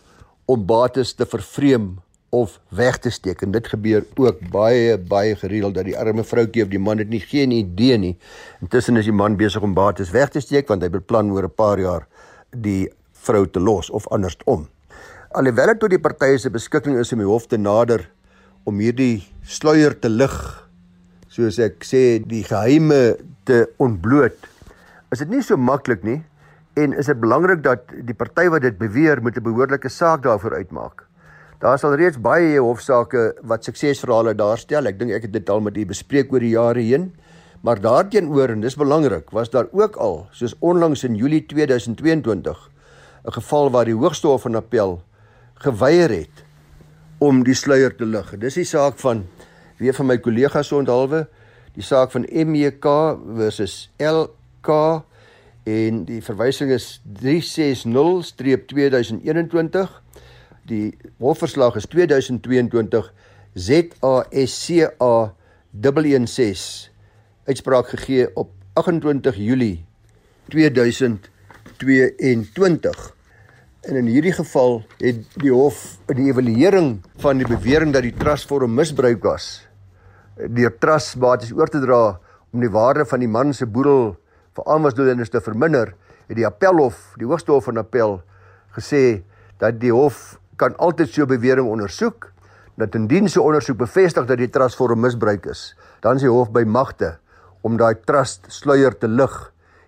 om 0.45 0.67
bates 0.67 1.15
te 1.15 1.27
vervreem 1.27 1.99
of 2.35 2.61
weg 2.69 2.99
te 2.99 3.11
steek 3.11 3.43
en 3.43 3.51
dit 3.55 3.67
gebeur 3.69 4.05
ook 4.17 4.43
baie 4.51 4.99
baie 4.99 5.37
gereeld 5.37 5.75
dat 5.75 5.85
die 5.85 5.99
arme 5.99 6.25
vroutjie 6.25 6.63
of 6.63 6.69
die 6.69 6.83
man 6.83 6.97
dit 6.97 7.09
nie 7.09 7.21
geen 7.21 7.51
idee 7.51 7.99
nie. 7.99 8.17
Intussen 8.61 8.97
is 8.97 9.05
die 9.05 9.15
man 9.15 9.37
besig 9.37 9.63
om 9.63 9.75
bates 9.75 10.11
weg 10.11 10.29
te 10.35 10.41
steek 10.41 10.69
want 10.69 10.83
hy 10.83 10.91
beplan 10.91 11.31
oor 11.31 11.45
'n 11.45 11.55
paar 11.55 11.79
jaar 11.79 12.07
die 12.51 12.91
vrou 13.13 13.47
te 13.47 13.61
los 13.61 13.91
of 13.91 14.09
andersom. 14.09 14.69
Alhoewel 15.35 15.73
dit 15.73 15.81
tot 15.83 15.91
die 15.91 15.99
partye 15.99 16.37
se 16.39 16.51
beskikking 16.55 16.95
is 17.01 17.09
om 17.11 17.19
die 17.19 17.27
hof 17.27 17.49
te 17.51 17.59
nader 17.59 18.05
om 18.71 18.79
hierdie 18.79 19.25
sluier 19.43 19.97
te 19.99 20.07
lig, 20.07 20.35
soos 21.27 21.57
ek 21.59 21.83
sê, 21.83 22.21
die 22.23 22.45
geheime 22.47 23.17
te 23.43 23.65
ontbloot, 23.83 24.37
is 25.11 25.25
dit 25.25 25.33
nie 25.33 25.41
so 25.43 25.59
maklik 25.59 26.05
nie 26.07 26.21
en 26.79 26.95
is 26.95 27.11
dit 27.11 27.19
belangrik 27.19 27.65
dat 27.65 27.91
die 28.07 28.15
party 28.15 28.45
wat 28.55 28.63
dit 28.63 28.79
beweer 28.79 29.19
moet 29.27 29.35
'n 29.35 29.43
behoorlike 29.43 29.91
saak 29.91 30.23
daarvoor 30.23 30.55
uitmaak. 30.55 31.03
Daar 31.59 31.75
is 31.75 31.85
al 31.85 31.97
reeds 31.99 32.21
baie 32.23 32.61
hofsaake 32.61 33.35
wat 33.43 33.65
suksesverhale 33.65 34.35
daarstel. 34.39 34.87
Ek 34.87 34.99
dink 34.99 35.11
ek 35.11 35.23
het 35.23 35.33
dit 35.33 35.51
al 35.51 35.61
met 35.61 35.77
u 35.77 35.85
bespreek 35.85 36.33
oor 36.33 36.41
die 36.41 36.55
jare 36.55 36.81
heen. 36.81 37.13
Maar 37.63 37.81
daarteenoor 37.81 38.51
en 38.51 38.61
dis 38.61 38.77
belangrik, 38.77 39.31
was 39.31 39.51
daar 39.51 39.67
ook 39.73 39.97
al, 39.97 40.29
soos 40.31 40.55
onlangs 40.61 41.05
in 41.05 41.17
Julie 41.17 41.47
2022, 41.47 42.71
'n 43.27 43.33
geval 43.33 43.71
waar 43.71 43.85
die 43.85 43.99
Hoogste 43.99 44.29
Hof 44.29 44.43
van 44.43 44.55
Appel 44.55 45.03
geweier 45.65 46.11
het 46.13 46.45
om 47.25 47.41
die 47.47 47.57
sluier 47.57 47.97
te 47.97 48.07
lig. 48.07 48.39
Dis 48.39 48.55
die 48.61 48.69
saak 48.69 48.99
van 49.03 49.25
weer 49.81 49.95
van 49.97 50.07
my 50.13 50.19
kollegas 50.23 50.73
onthaalwe, 50.73 51.21
die 51.75 51.85
saak 51.85 52.11
van 52.15 52.25
MEK 52.29 52.87
versus 53.41 53.91
LK 53.99 54.69
en 55.65 56.05
die 56.07 56.23
verwysing 56.23 56.71
is 56.75 57.01
360-2021 57.25 60.05
Die 60.65 60.97
hofverslag 61.21 61.77
is 61.77 61.85
2022 61.93 63.13
ZASCA 63.55 65.35
116 65.71 66.91
uitspraak 67.45 67.89
gegee 67.89 68.35
op 68.35 68.51
28 68.73 69.37
Julie 69.37 69.85
2022. 70.49 73.14
En 73.85 73.97
in 74.01 74.07
hierdie 74.09 74.33
geval 74.33 74.79
het 75.03 75.21
die 75.43 75.53
hof 75.53 75.99
in 76.09 76.17
die 76.17 76.31
evaluering 76.31 76.89
van 77.21 77.41
die 77.41 77.49
bewering 77.49 77.93
dat 77.93 78.07
die 78.07 78.15
trustvorm 78.17 78.73
misbruik 78.79 79.25
was 79.27 79.67
deur 80.35 80.73
trustbates 80.83 81.53
oor 81.55 81.71
te 81.71 81.83
dra 81.83 82.17
om 82.55 82.63
die 82.63 82.71
waarde 82.73 83.05
van 83.07 83.23
die 83.23 83.29
man 83.31 83.53
se 83.55 83.67
boedel 83.71 84.15
vir 84.55 84.71
aanwasdoelendes 84.71 85.31
te 85.31 85.43
verminder, 85.43 85.93
het 86.29 86.39
die 86.39 86.47
appelhof, 86.47 87.13
die 87.19 87.27
hoogste 87.29 87.53
hof 87.53 87.69
van 87.69 87.79
appel 87.83 88.17
gesê 88.75 89.23
dat 89.63 89.79
die 89.83 89.93
hof 89.95 90.39
kan 90.59 90.75
altyd 90.83 91.13
so 91.13 91.29
bewering 91.29 91.69
ondersoek 91.71 92.31
dat 92.81 92.97
indien 92.99 93.29
so 93.31 93.45
ondersoek 93.47 93.79
bevestig 93.85 94.27
dat 94.27 94.41
die 94.41 94.51
trustvorm 94.51 95.05
misbruik 95.05 95.47
is, 95.51 95.75
dan 96.03 96.19
is 96.19 96.27
die 96.27 96.33
hof 96.33 96.51
by 96.55 96.65
magte 96.67 97.15
om 97.63 97.77
daai 97.79 97.95
trust 98.07 98.49
sluier 98.51 98.97
te 98.99 99.11
lig 99.11 99.37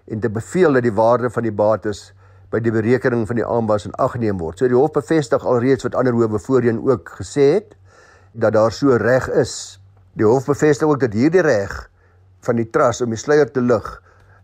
en 0.06 0.22
te 0.22 0.30
beveel 0.30 0.78
dat 0.78 0.86
die 0.86 0.94
waarde 0.94 1.32
van 1.32 1.48
die 1.48 1.54
bates 1.54 2.12
by 2.50 2.60
die 2.62 2.72
berekening 2.72 3.26
van 3.26 3.40
die 3.40 3.46
aanwas 3.46 3.88
in 3.88 3.94
ag 4.02 4.14
geneem 4.14 4.38
word. 4.38 4.58
So 4.58 4.70
die 4.70 4.78
hof 4.78 4.94
bevestig 4.94 5.44
alreeds 5.44 5.86
wat 5.86 5.98
ander 5.98 6.14
howe 6.14 6.38
voorheen 6.38 6.78
ook 6.84 7.16
gesê 7.18 7.50
het 7.56 7.76
dat 8.32 8.54
daar 8.54 8.72
so 8.72 8.96
reg 9.00 9.28
is. 9.34 9.78
Die 10.16 10.26
hof 10.26 10.46
bevestig 10.46 10.88
ook 10.88 11.00
dat 11.00 11.16
hierdie 11.16 11.44
reg 11.44 11.74
van 12.46 12.60
die 12.60 12.68
trust 12.70 13.02
om 13.02 13.10
die 13.10 13.20
sluier 13.20 13.50
te 13.50 13.64
lig 13.64 13.86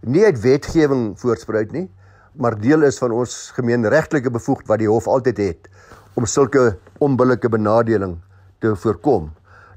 nie 0.03 0.25
uit 0.27 0.41
wetgewing 0.43 1.13
voortspruit 1.21 1.71
nie, 1.73 1.87
maar 2.35 2.57
deel 2.59 2.83
is 2.89 2.99
van 2.99 3.13
ons 3.15 3.53
gemeenregtelike 3.55 4.33
bevoegd 4.35 4.67
wat 4.71 4.81
die 4.83 4.91
hof 4.91 5.07
altyd 5.07 5.39
het 5.39 5.69
om 6.19 6.27
sulke 6.27 6.73
onbillike 7.01 7.49
benadeling 7.49 8.17
te 8.61 8.75
voorkom. 8.77 9.31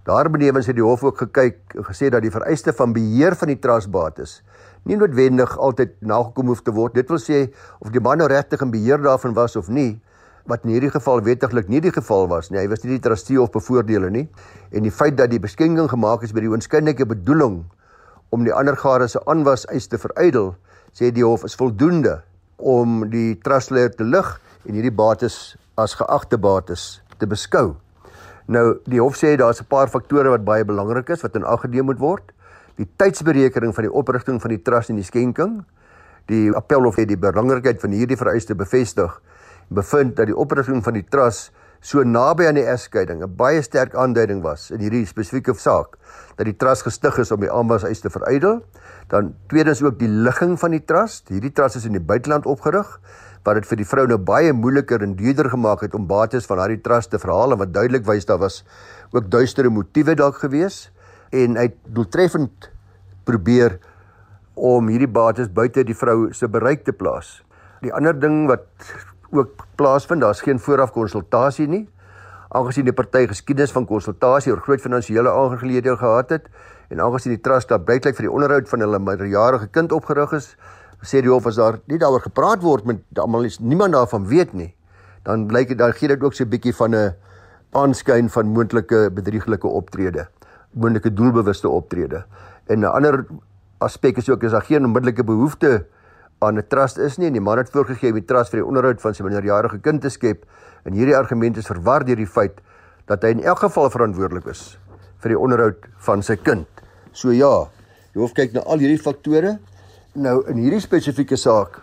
Daarbenewens 0.05 0.67
het 0.69 0.77
die 0.77 0.85
hof 0.85 1.03
ook 1.03 1.17
gekyk 1.17 1.79
gesê 1.87 2.11
dat 2.13 2.21
die 2.21 2.33
vereiste 2.33 2.73
van 2.77 2.93
beheer 2.93 3.33
van 3.35 3.49
die 3.49 3.57
trustbates 3.57 4.41
nie 4.85 4.97
noodwendig 4.99 5.55
altyd 5.57 5.95
nagekom 6.05 6.51
hoef 6.51 6.61
te 6.61 6.73
word. 6.75 6.93
Dit 6.93 7.09
wil 7.09 7.17
sê 7.17 7.47
of 7.81 7.89
die 7.89 8.01
man 8.03 8.19
nou 8.21 8.27
regtig 8.29 8.61
in 8.61 8.69
beheer 8.69 9.01
daarvan 9.01 9.33
was 9.33 9.55
of 9.57 9.71
nie, 9.73 9.95
wat 10.45 10.61
in 10.67 10.75
hierdie 10.75 10.91
geval 10.93 11.23
wettiglik 11.25 11.71
nie 11.73 11.81
die 11.81 11.93
geval 11.93 12.29
was 12.29 12.51
nie. 12.51 12.59
Hy 12.61 12.67
was 12.69 12.83
nie 12.85 12.93
die 12.93 13.01
trustee 13.01 13.39
of 13.41 13.49
bevoordeler 13.55 14.13
nie. 14.13 14.27
En 14.69 14.85
die 14.85 14.93
feit 14.93 15.17
dat 15.17 15.31
die 15.33 15.41
beskenking 15.41 15.89
gemaak 15.89 16.21
is 16.27 16.35
by 16.37 16.43
die 16.45 16.51
oënskynlike 16.53 17.07
bedoeling 17.09 17.63
om 18.29 18.45
die 18.45 18.53
ander 18.53 18.77
gade 18.77 19.07
se 19.09 19.21
aanwas 19.25 19.65
eis 19.73 19.89
te 19.89 19.97
verydel, 19.97 20.53
sê 20.93 21.09
die 21.09 21.25
hof 21.25 21.47
is 21.49 21.57
voldoende 21.57 22.19
om 22.61 23.07
die 23.09 23.39
trustleier 23.41 23.89
te 23.89 24.05
lig 24.05 24.29
en 24.67 24.77
hierdie 24.77 24.93
bates 24.93 25.55
as 25.81 25.97
geagte 25.97 26.37
bates 26.37 27.01
te 27.17 27.25
beskou. 27.25 27.73
Nou 28.45 28.79
die 28.85 29.01
hof 29.01 29.17
sê 29.17 29.35
daar's 29.35 29.61
'n 29.61 29.67
paar 29.67 29.87
faktore 29.87 30.29
wat 30.29 30.45
baie 30.45 30.65
belangrik 30.65 31.09
is 31.09 31.21
wat 31.21 31.35
in 31.35 31.43
ag 31.43 31.61
geneem 31.61 31.85
moet 31.85 31.99
word. 31.99 32.31
Die 32.75 32.87
tydsberekening 32.97 33.73
van 33.73 33.83
die 33.83 33.93
oprigting 33.93 34.41
van 34.41 34.49
die 34.49 34.61
trust 34.61 34.89
en 34.89 34.95
die 34.95 35.03
skenking. 35.03 35.63
Die 36.25 36.51
appelhof 36.55 36.95
het 36.95 37.07
die 37.07 37.17
belangrikheid 37.17 37.81
van 37.81 37.91
hierdie 37.91 38.17
vereiste 38.17 38.55
bevestig 38.55 39.21
en 39.69 39.75
bevind 39.75 40.15
dat 40.15 40.25
die 40.25 40.37
oprigting 40.37 40.83
van 40.83 40.93
die 40.93 41.05
trust 41.09 41.51
so 41.85 42.03
naby 42.03 42.47
aan 42.47 42.57
die 42.57 42.65
egskeiding 42.65 43.21
'n 43.23 43.35
baie 43.35 43.61
sterk 43.61 43.95
aanduiding 43.95 44.41
was 44.41 44.71
in 44.71 44.79
hierdie 44.79 45.05
spesifieke 45.05 45.53
saak 45.53 45.97
dat 46.35 46.45
die 46.45 46.55
trust 46.57 46.83
gestig 46.83 47.17
is 47.17 47.31
om 47.31 47.39
die 47.39 47.51
aanwas 47.51 47.83
eis 47.83 47.99
te 47.99 48.09
verydel. 48.09 48.63
Dan 49.07 49.35
tweedens 49.47 49.83
ook 49.83 49.99
die 49.99 50.07
ligging 50.07 50.59
van 50.59 50.71
die 50.71 50.85
trust. 50.85 51.29
Hierdie 51.29 51.51
trust 51.51 51.75
is 51.75 51.85
in 51.85 51.91
die 51.91 52.01
buiteland 52.01 52.45
opgerig 52.45 52.99
wat 53.45 53.59
dit 53.59 53.67
vir 53.69 53.77
die 53.77 53.87
vrou 53.87 54.05
nou 54.09 54.17
baie 54.17 54.53
moeiliker 54.53 55.03
en 55.05 55.15
duurder 55.15 55.51
gemaak 55.53 55.85
het 55.85 55.95
om 55.95 56.07
bates 56.09 56.47
van 56.49 56.59
haar 56.61 56.73
trust 56.81 57.11
te 57.13 57.21
verhaal 57.21 57.53
en 57.53 57.61
wat 57.61 57.73
duidelik 57.73 58.05
wys 58.07 58.25
daar 58.25 58.41
was 58.41 58.63
ook 59.13 59.29
duistere 59.29 59.69
motiewe 59.69 60.15
dalk 60.17 60.41
gewees 60.41 60.89
en 61.31 61.57
hy 61.59 61.69
het 61.69 61.77
doeltreffend 61.93 62.69
probeer 63.25 63.77
om 64.55 64.87
hierdie 64.89 65.11
bates 65.11 65.51
buite 65.51 65.83
die 65.83 65.97
vrou 65.97 66.31
se 66.33 66.47
bereik 66.47 66.85
te 66.85 66.93
plaas. 66.95 67.41
Die 67.83 67.93
ander 67.93 68.15
ding 68.15 68.45
wat 68.47 68.65
ook 69.35 69.65
plaasvind, 69.75 70.23
daar's 70.23 70.41
geen 70.41 70.59
vooraf 70.59 70.93
konsultasie 70.95 71.67
nie. 71.67 71.83
Aangesien 72.55 72.87
die 72.87 72.95
party 72.95 73.25
geskiedenis 73.27 73.73
van 73.75 73.87
konsultasie 73.89 74.53
oor 74.53 74.61
groot 74.63 74.81
finansiële 74.81 75.31
aangeleenthede 75.31 75.97
gehad 75.99 76.31
het 76.37 76.47
en 76.93 77.01
aangesien 77.01 77.33
die 77.33 77.41
trust 77.41 77.69
daar 77.69 77.81
blyklik 77.83 78.15
vir 78.15 78.27
die 78.27 78.31
onderhoud 78.31 78.69
van 78.69 78.85
hulle 78.85 79.01
minderjarige 79.01 79.67
kind 79.73 79.91
opgerig 79.91 80.35
is, 80.37 80.53
sê 81.05 81.21
die 81.21 81.31
hof 81.31 81.45
as 81.45 81.55
daar 81.55 81.79
nie 81.87 81.97
daaroor 82.01 82.21
gepraat 82.21 82.61
word 82.61 82.85
met 82.85 83.03
almal 83.21 83.47
niemand 83.59 83.93
daarvan 83.93 84.27
weet 84.27 84.53
nie. 84.53 84.73
Dan 85.23 85.47
blyk 85.47 85.67
dit 85.67 85.77
dan 85.77 85.93
gee 85.93 86.07
dit 86.07 86.23
ook 86.23 86.33
so 86.33 86.43
'n 86.43 86.49
bietjie 86.49 86.73
van 86.73 86.95
'n 86.95 87.13
aanskyn 87.71 88.29
van 88.29 88.45
moontlike 88.47 89.11
bedrieglike 89.11 89.67
optrede 89.67 90.27
moontlike 90.75 91.13
doelbewuste 91.13 91.69
optrede. 91.69 92.25
En 92.67 92.79
'n 92.79 92.91
ander 92.91 93.25
aspek 93.77 94.17
is 94.17 94.29
ook 94.29 94.43
is 94.43 94.51
daar 94.51 94.61
geen 94.61 94.85
onmiddellike 94.85 95.23
behoefte 95.23 95.85
aan 96.39 96.57
'n 96.57 96.67
trust 96.67 96.97
is 96.97 97.17
nie 97.17 97.27
en 97.27 97.33
die 97.33 97.41
man 97.41 97.57
het 97.57 97.69
voorgegee 97.69 98.09
om 98.09 98.19
die 98.19 98.25
trust 98.25 98.49
vir 98.49 98.59
die 98.59 98.67
onderhoud 98.67 99.01
van 99.01 99.13
sy 99.13 99.23
minderjarige 99.23 99.79
kind 99.79 100.01
te 100.01 100.09
skep. 100.09 100.45
En 100.83 100.93
hierdie 100.93 101.17
argument 101.17 101.57
is 101.57 101.65
verwar 101.65 102.05
deur 102.05 102.15
die 102.15 102.27
feit 102.27 102.61
dat 103.05 103.21
hy 103.21 103.29
in 103.29 103.43
elk 103.43 103.59
geval 103.59 103.89
verantwoordelik 103.89 104.45
is 104.45 104.77
vir 105.19 105.29
die 105.29 105.39
onderhoud 105.39 105.87
van 105.97 106.23
sy 106.23 106.35
kind. 106.35 106.67
So 107.11 107.31
ja 107.31 107.67
die 108.13 108.21
hof 108.21 108.33
kyk 108.33 108.53
na 108.53 108.59
al 108.59 108.77
hierdie 108.77 109.01
faktore 109.01 109.59
Nou 110.15 110.37
in 110.47 110.61
hierdie 110.63 110.79
spesifieke 110.79 111.35
saak 111.35 111.81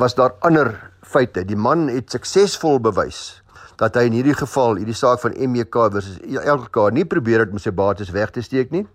was 0.00 0.14
daar 0.16 0.32
ander 0.40 0.70
feite. 1.04 1.42
Die 1.44 1.58
man 1.60 1.90
het 1.92 2.14
suksesvol 2.14 2.80
bewys 2.80 3.42
dat 3.76 3.98
hy 4.00 4.06
in 4.08 4.14
hierdie 4.16 4.36
geval 4.36 4.78
hierdie 4.80 4.96
saak 4.96 5.20
van 5.20 5.34
MEK 5.36 5.76
versus 5.92 6.16
LK 6.24 6.86
nie 6.96 7.04
probeer 7.04 7.44
het 7.44 7.52
om 7.52 7.60
sy 7.60 7.74
bates 7.76 8.14
weg 8.16 8.32
te 8.32 8.40
steek 8.40 8.72
nie. 8.72 8.86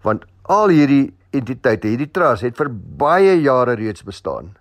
Want 0.00 0.24
al 0.48 0.72
hierdie 0.72 1.12
entiteite, 1.36 1.90
hierdie 1.92 2.08
trust 2.08 2.46
het 2.46 2.56
vir 2.56 2.70
baie 2.72 3.36
jare 3.44 3.76
reeds 3.76 4.04
bestaan 4.04 4.54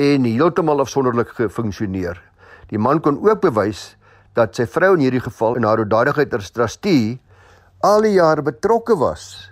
en 0.00 0.24
heeltemal 0.28 0.84
afsonderlik 0.84 1.32
gefunksioneer. 1.36 2.20
Die 2.68 2.78
man 2.78 3.00
kon 3.00 3.16
ook 3.24 3.40
bewys 3.40 3.94
dat 4.36 4.56
sy 4.56 4.68
vrou 4.68 4.92
in 4.98 5.06
hierdie 5.06 5.24
geval 5.24 5.56
in 5.56 5.64
haar 5.64 5.80
oordadigheid 5.80 6.36
as 6.36 6.52
trustee 6.52 7.16
al 7.80 8.04
die 8.04 8.18
jare 8.18 8.44
betrokke 8.44 8.96
was 9.00 9.49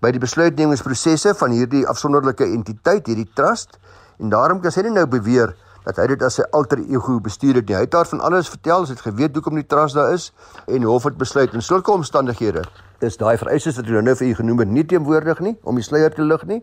by 0.00 0.10
die 0.10 0.20
besluitnemingsprosesse 0.20 1.34
van 1.34 1.50
hierdie 1.50 1.86
afsonderlike 1.86 2.44
entiteit, 2.44 3.06
hierdie 3.06 3.30
trust 3.34 3.78
En 4.18 4.28
daarom 4.28 4.60
kan 4.60 4.72
sy 4.72 4.86
nie 4.86 4.94
nou 4.96 5.04
beweer 5.10 5.52
dat 5.86 6.00
hy 6.00 6.08
dit 6.14 6.22
as 6.24 6.38
sy 6.40 6.44
alter 6.56 6.80
ego 6.82 7.18
bestuur 7.22 7.60
het 7.60 7.68
nie. 7.68 7.76
Hy 7.76 7.84
het 7.84 7.94
haar 7.94 8.08
van 8.10 8.22
alles 8.24 8.48
vertel, 8.50 8.86
sy 8.86 8.96
het 8.96 9.04
geweet 9.04 9.36
hoekom 9.36 9.60
die 9.60 9.66
trust 9.68 9.98
daar 9.98 10.14
is 10.14 10.30
en 10.66 10.86
hof 10.88 11.06
het 11.06 11.18
besluit 11.20 11.54
in 11.54 11.62
sulke 11.62 11.92
omstandighede 11.92 12.64
is 13.04 13.18
daai 13.20 13.36
vereistes 13.36 13.76
wat 13.76 13.90
jy 13.92 14.00
nou 14.00 14.14
vir 14.16 14.30
u 14.30 14.34
genoem 14.38 14.62
het 14.64 14.70
nie 14.72 14.84
teenwoordig 14.88 15.42
nie 15.44 15.52
om 15.68 15.76
die 15.76 15.84
sluier 15.84 16.14
te 16.16 16.24
lig 16.24 16.46
nie 16.48 16.62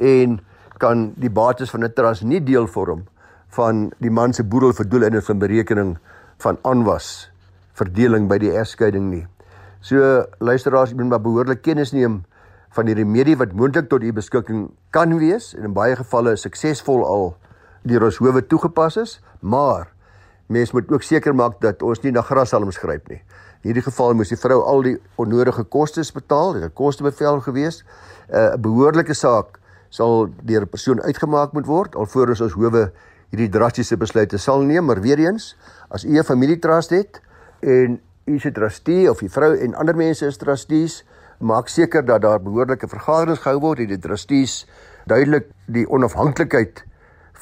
en 0.00 0.38
kan 0.80 1.10
die 1.20 1.28
bates 1.28 1.70
van 1.70 1.84
'n 1.84 1.92
trust 1.92 2.24
nie 2.24 2.40
deel 2.40 2.66
vorm 2.66 3.04
van 3.58 3.92
die 4.00 4.10
man 4.10 4.32
se 4.32 4.42
boedel 4.42 4.72
vir 4.72 4.88
doeleinde 4.88 5.22
van 5.22 5.38
berekening 5.38 5.98
van 6.38 6.58
aanwas 6.62 7.28
verdeling 7.74 8.28
by 8.28 8.38
die 8.38 8.50
egskeiding 8.50 9.10
nie. 9.10 9.26
So 9.80 10.24
luisteraars, 10.40 10.90
jy 10.90 10.96
moet 10.96 11.08
maar 11.08 11.20
behoorlik 11.20 11.62
kennis 11.62 11.92
neem 11.92 12.24
van 12.76 12.88
die 12.88 12.94
remedie 12.94 13.36
wat 13.40 13.54
moontlik 13.56 13.88
tot 13.88 14.04
u 14.04 14.12
beskikking 14.12 14.68
kan 14.94 15.14
wees 15.18 15.54
en 15.56 15.70
in 15.70 15.74
baie 15.76 15.96
gevalle 15.96 16.36
suksesvol 16.36 17.04
al 17.08 17.30
deur 17.86 18.04
ons 18.08 18.18
howe 18.20 18.42
toegepas 18.42 18.96
is, 19.00 19.18
maar 19.40 19.88
mens 20.52 20.72
moet 20.74 20.90
ook 20.92 21.02
seker 21.02 21.34
maak 21.34 21.60
dat 21.62 21.82
ons 21.82 22.02
nie 22.04 22.12
na 22.12 22.22
grashalms 22.22 22.78
gryp 22.82 23.08
nie. 23.08 23.22
In 23.62 23.70
hierdie 23.70 23.86
geval 23.86 24.14
moes 24.14 24.30
die 24.30 24.38
vrou 24.38 24.60
al 24.62 24.82
die 24.86 24.96
onnodige 25.18 25.64
kostes 25.64 26.12
betaal, 26.14 26.52
dit 26.54 26.62
'n 26.62 26.72
kostebevel 26.74 27.40
gewees. 27.40 27.84
Uh, 28.30 28.54
'n 28.54 28.60
Behoorlike 28.60 29.14
saak 29.14 29.58
sal 29.88 30.28
deur 30.42 30.62
'n 30.62 30.68
persoon 30.68 31.02
uitgemaak 31.02 31.52
moet 31.52 31.66
word 31.66 31.96
alvorens 31.96 32.40
ons 32.40 32.52
howe 32.52 32.92
hierdie 33.30 33.48
drastiese 33.48 33.96
besluite 33.96 34.38
sal 34.38 34.62
neem, 34.62 34.84
maar 34.84 35.00
weer 35.00 35.18
eens, 35.18 35.56
as 35.88 36.04
u 36.04 36.18
'n 36.18 36.24
familietrust 36.24 36.90
het 36.90 37.20
en 37.60 38.00
u 38.26 38.38
'n 38.38 38.52
trustee 38.52 39.10
of 39.10 39.18
die 39.18 39.30
vrou 39.30 39.56
en 39.56 39.74
ander 39.74 39.96
mense 39.96 40.26
is 40.26 40.36
trustees, 40.36 41.04
maak 41.38 41.68
seker 41.68 42.04
dat 42.04 42.22
daar 42.22 42.40
behoorlike 42.42 42.88
vergaderings 42.88 43.42
gehou 43.44 43.60
word 43.60 43.80
en 43.84 43.88
die 43.92 43.98
trustees 43.98 44.66
duidelik 45.06 45.48
die 45.66 45.86
onafhanklikheid 45.88 46.84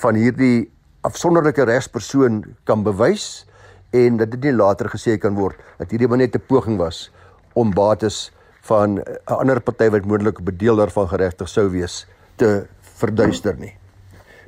van 0.02 0.14
hierdie 0.14 0.70
afsonderlike 1.04 1.64
regspersoon 1.64 2.42
kan 2.64 2.82
bewys 2.84 3.46
en 3.94 4.16
dat 4.16 4.30
dit 4.30 4.48
nie 4.48 4.56
later 4.56 4.90
gesê 4.90 5.18
kan 5.20 5.36
word 5.38 5.60
dat 5.78 5.90
hierdie 5.90 6.08
maar 6.08 6.18
net 6.18 6.34
'n 6.36 6.46
poging 6.48 6.78
was 6.78 7.10
om 7.54 7.70
bates 7.70 8.32
van 8.64 8.98
'n 8.98 9.18
ander 9.26 9.60
party 9.60 9.88
wat 9.90 10.04
moontlik 10.04 10.44
bedeel 10.44 10.76
daarvan 10.76 11.08
geregtig 11.08 11.48
sou 11.48 11.70
wees 11.70 12.06
te 12.36 12.66
verduister 12.80 13.56
nie. 13.58 13.76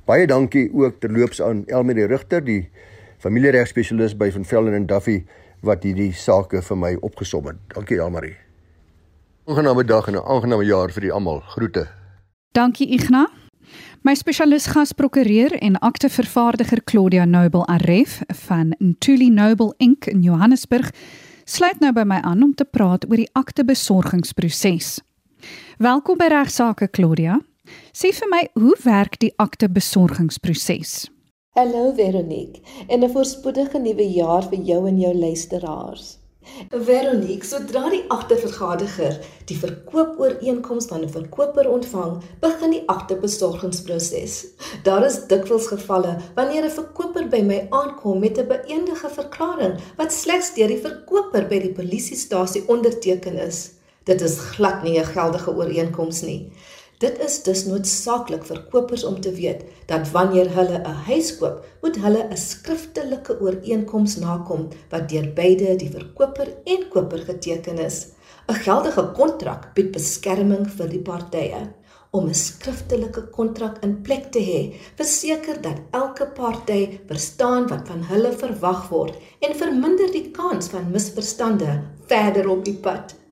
Baie 0.06 0.26
dankie 0.26 0.70
ook 0.74 1.00
terloops 1.00 1.42
aan 1.42 1.64
Elmarie 1.66 2.06
Rigter, 2.06 2.44
die 2.44 2.70
familieregspesialis 3.18 4.16
by 4.16 4.30
Van 4.30 4.44
Velden 4.44 4.74
en 4.74 4.86
Duffy 4.86 5.24
wat 5.66 5.82
hierdie 5.82 6.12
sake 6.12 6.62
vir 6.62 6.76
my 6.76 6.96
opgesom 7.00 7.46
het. 7.46 7.56
Dankie 7.74 7.98
Elmarie. 7.98 8.45
Aangename 9.46 9.84
dag 9.84 10.06
en 10.06 10.14
'n 10.14 10.26
aangename 10.26 10.64
jaar 10.64 10.90
vir 10.90 11.02
julle 11.02 11.14
almal. 11.14 11.40
Groete. 11.40 11.86
Dankie 12.52 12.88
Ignas. 12.88 13.28
My 14.02 14.14
spesialis 14.14 14.66
gasprokureur 14.66 15.52
en 15.52 15.78
aktevervaardiger 15.78 16.84
Claudia 16.84 17.24
Noble 17.24 17.66
Aref 17.66 18.22
van 18.46 18.74
Ntuli 18.78 19.30
Noble 19.30 19.74
Inc 19.76 20.06
in 20.06 20.22
Johannesburg 20.22 20.90
sluit 21.44 21.78
nou 21.78 21.92
by 21.92 22.02
my 22.02 22.20
aan 22.20 22.42
om 22.42 22.54
te 22.54 22.64
praat 22.64 23.04
oor 23.08 23.16
die 23.16 23.30
aktebesorgingsproses. 23.32 25.00
Welkom 25.78 26.16
by 26.18 26.26
regsaake 26.26 26.90
Claudia. 26.90 27.40
Sê 27.92 28.10
vir 28.12 28.28
my, 28.28 28.48
hoe 28.54 28.76
werk 28.82 29.18
die 29.18 29.32
aktebesorgingsproses? 29.36 31.10
Hallo 31.50 31.92
Veronique 31.94 32.60
en 32.88 33.04
'n 33.04 33.10
voorspoedige 33.10 33.78
nuwe 33.78 34.12
jaar 34.12 34.42
vir 34.48 34.58
jou 34.58 34.88
en 34.88 35.00
jou 35.00 35.14
luisteraars. 35.14 36.25
Veronique, 36.70 37.44
sodra 37.44 37.88
die 37.90 38.02
agtervergaderiger 38.12 39.18
die 39.50 39.56
verkoopooreenkoms 39.58 40.86
van 40.90 41.02
'n 41.04 41.12
verkoper 41.16 41.68
ontvang, 41.68 42.22
begin 42.40 42.70
die 42.70 42.82
agterbesorgingsproses. 42.86 44.34
Daar 44.82 45.06
is 45.06 45.18
dikwels 45.32 45.66
gevalle 45.66 46.16
wanneer 46.34 46.64
'n 46.64 46.76
verkoper 46.78 47.28
by 47.28 47.42
my 47.42 47.66
aankom 47.70 48.18
met 48.20 48.38
'n 48.38 48.48
beëindige 48.48 49.10
verklaring 49.18 49.74
wat 49.96 50.12
slegs 50.12 50.54
deur 50.54 50.68
die 50.68 50.84
verkoper 50.88 51.48
by 51.48 51.58
die 51.58 51.72
polisiestasie 51.72 52.64
onderteken 52.66 53.38
is. 53.38 53.70
Dit 54.04 54.20
is 54.20 54.38
glad 54.38 54.82
nie 54.82 54.98
'n 54.98 55.04
geldige 55.04 55.50
ooreenkoms 55.50 56.22
nie. 56.22 56.52
Dit 56.96 57.18
is 57.20 57.42
dus 57.44 57.66
noodsaaklik 57.68 58.44
vir 58.48 58.60
kopers 58.72 59.02
om 59.04 59.18
te 59.20 59.28
weet 59.36 59.66
dat 59.90 60.08
wanneer 60.14 60.48
hulle 60.54 60.78
'n 60.78 61.00
huis 61.08 61.28
koop, 61.38 61.64
moet 61.82 61.96
hulle 62.04 62.22
'n 62.24 62.36
skriftelike 62.36 63.36
ooreenkoms 63.40 64.16
nakom 64.16 64.68
wat 64.92 65.08
deur 65.08 65.26
beide 65.34 65.76
die 65.76 65.90
verkoper 65.96 66.48
en 66.64 66.88
koper 66.88 67.18
geteken 67.18 67.78
is. 67.78 67.98
'n 68.48 68.54
Geldige 68.64 69.04
kontrak 69.18 69.74
bied 69.74 69.90
beskerming 69.92 70.64
vir 70.78 70.88
die 70.88 71.02
partye. 71.10 71.60
Om 72.10 72.28
'n 72.28 72.34
skriftelike 72.34 73.22
kontrak 73.30 73.76
in 73.82 74.00
plek 74.02 74.32
te 74.32 74.40
hê, 74.40 74.74
verseker 74.96 75.62
dat 75.62 75.84
elke 75.90 76.26
party 76.26 77.00
verstaan 77.06 77.68
wat 77.68 77.88
van 77.88 78.02
hulle 78.02 78.32
verwag 78.32 78.88
word 78.88 79.14
en 79.40 79.54
verminder 79.54 80.12
die 80.12 80.30
kans 80.30 80.68
van 80.68 80.90
misverstande 80.90 81.82
verder 82.06 82.48
op 82.48 82.64
die 82.64 82.78
pad. 82.88 83.25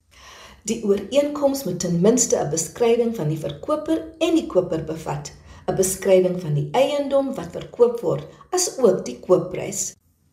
Die 0.69 0.79
ooreenkoms 0.89 1.65
moet 1.65 1.83
ten 1.83 1.99
minste 2.01 2.37
'n 2.41 2.51
beskrywing 2.51 3.11
van 3.17 3.29
die 3.29 3.41
verkoper 3.41 3.99
en 4.27 4.37
die 4.39 4.47
koper 4.53 4.85
bevat, 4.91 5.27
'n 5.69 5.75
beskrywing 5.81 6.39
van 6.45 6.55
die 6.59 6.69
eiendom 6.73 7.27
wat 7.39 7.51
verkoop 7.57 7.99
word, 8.01 8.23
asook 8.59 9.03
die 9.05 9.19
koopprys. 9.27 9.83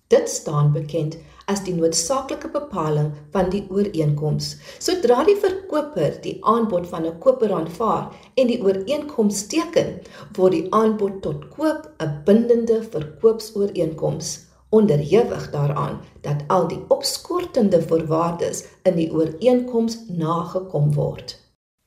Dit 0.07 0.29
staan 0.29 0.71
bekend 0.71 1.17
as 1.51 1.63
die 1.65 1.73
noodsaaklike 1.75 2.47
bepaling 2.53 3.09
van 3.33 3.49
die 3.49 3.65
ooreenkoms. 3.69 4.55
Sodra 4.79 5.25
die 5.27 5.35
verkoper 5.35 6.15
die 6.27 6.37
aanbod 6.53 6.87
van 6.93 7.05
'n 7.05 7.19
koper 7.19 7.51
aanvaar 7.57 8.15
en 8.35 8.47
die 8.47 8.61
ooreenkoms 8.63 9.47
teken, 9.47 9.99
word 10.37 10.51
die 10.51 10.67
aanbod 10.71 11.21
tot 11.27 11.49
koop 11.57 11.91
'n 11.99 12.23
bindende 12.25 12.79
verkoopsooreenkoms 12.95 14.31
onderhewig 14.71 15.49
daaraan 15.51 15.99
dat 16.21 16.43
al 16.47 16.67
die 16.67 16.81
opskortende 16.87 17.81
voorwaardes 17.87 18.63
in 18.83 18.95
die 18.95 19.11
ooreenkoms 19.11 19.97
nagekom 20.07 20.93
word. 20.93 21.37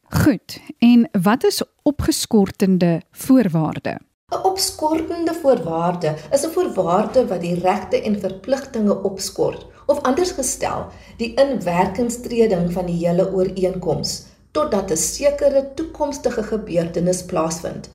Goed. 0.09 0.61
En 0.79 1.09
wat 1.23 1.45
is 1.45 1.63
opgeskortende 1.83 3.03
voorwaarde? 3.11 3.99
'n 4.33 4.43
Opskortende 4.43 5.35
voorwaarde 5.35 6.15
is 6.31 6.45
'n 6.47 6.51
voorwaarde 6.51 7.27
wat 7.27 7.41
die 7.41 7.59
regte 7.61 8.03
en 8.03 8.21
verpligtinge 8.21 9.03
opskort 9.03 9.67
of 9.87 10.03
anders 10.03 10.31
gestel, 10.31 10.87
die 11.17 11.35
inwerkingstreding 11.35 12.73
van 12.73 12.87
die 12.87 13.07
hele 13.07 13.33
ooreenkoms 13.33 14.23
totdat 14.51 14.91
'n 14.91 14.97
sekere 14.97 15.75
toekomstige 15.75 16.43
gebeurtenis 16.43 17.25
plaasvind. 17.25 17.91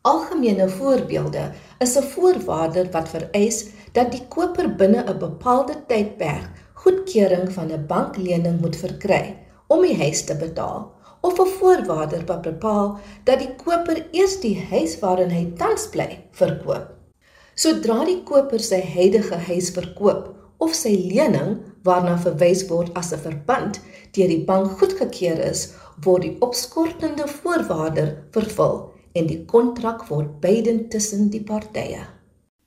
Algemene 0.00 0.68
voorbeelde 0.68 1.50
is 1.78 1.96
'n 1.98 2.02
voorwaarde 2.02 2.90
wat 2.90 3.08
vereis 3.08 3.66
dat 3.94 4.10
die 4.12 4.24
koper 4.28 4.68
binne 4.80 5.04
'n 5.06 5.18
bepaalde 5.18 5.74
tydperk 5.88 6.50
goedkeuring 6.84 7.52
van 7.52 7.70
'n 7.72 7.86
banklening 7.86 8.60
moet 8.60 8.76
verkry 8.76 9.36
om 9.66 9.82
die 9.82 9.96
huis 9.96 10.24
te 10.24 10.34
betaal 10.34 10.92
of 11.20 11.38
'n 11.40 11.52
voorwaarde 11.58 12.24
wat 12.26 12.42
bepaal 12.42 12.98
dat 13.24 13.38
die 13.38 13.54
koper 13.64 14.06
eers 14.10 14.40
die 14.40 14.58
huis 14.70 14.98
waarin 14.98 15.30
hy 15.30 15.44
tans 15.58 15.88
bly 15.88 16.08
verkoop. 16.30 16.90
Sodra 17.54 18.04
die 18.04 18.22
koper 18.22 18.60
sy 18.60 18.80
huidige 18.94 19.38
huis 19.48 19.70
verkoop 19.70 20.34
of 20.58 20.74
sy 20.74 20.94
lening 21.12 21.56
waarna 21.82 22.16
verwys 22.18 22.66
word 22.68 22.90
as 22.94 23.12
'n 23.12 23.22
verband 23.28 23.80
deur 24.12 24.28
die 24.28 24.44
bank 24.44 24.78
goedgekeur 24.78 25.38
is, 25.50 25.72
word 26.04 26.22
die 26.22 26.36
opskortende 26.40 27.28
voorwaarde 27.28 28.16
vervul 28.30 28.92
en 29.12 29.26
die 29.26 29.44
kontrak 29.44 30.08
word 30.08 30.40
beidend 30.40 30.90
tussen 30.90 31.30
die 31.30 31.42
partye. 31.42 32.02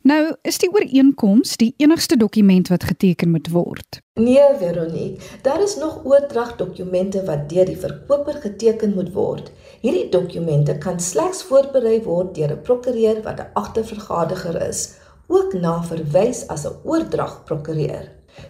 Nou, 0.08 0.22
is 0.48 0.56
die 0.62 0.70
ooreenkoms 0.72 1.58
die 1.60 1.74
enigste 1.84 2.16
dokument 2.18 2.70
wat 2.72 2.86
geteken 2.88 3.32
moet 3.34 3.50
word? 3.52 3.98
Nee, 4.16 4.46
Veronique, 4.60 5.20
daar 5.44 5.60
is 5.64 5.74
nog 5.82 6.06
oordragdokumente 6.08 7.26
wat 7.28 7.50
deur 7.52 7.68
die 7.68 7.80
verkoper 7.82 8.38
geteken 8.46 8.94
moet 8.96 9.10
word. 9.18 9.50
Hierdie 9.82 10.06
dokumente 10.14 10.78
kan 10.86 11.02
slegs 11.04 11.44
voorberei 11.50 11.98
word 12.06 12.32
deur 12.38 12.56
'n 12.56 12.64
prokureur 12.70 13.20
wat 13.28 13.42
'n 13.42 13.52
agtervergaderiger 13.64 14.62
is, 14.70 14.82
ook 15.28 15.54
na 15.54 15.76
verwys 15.92 16.48
as 16.48 16.64
'n 16.64 16.80
oordragprokureur. 16.84 18.06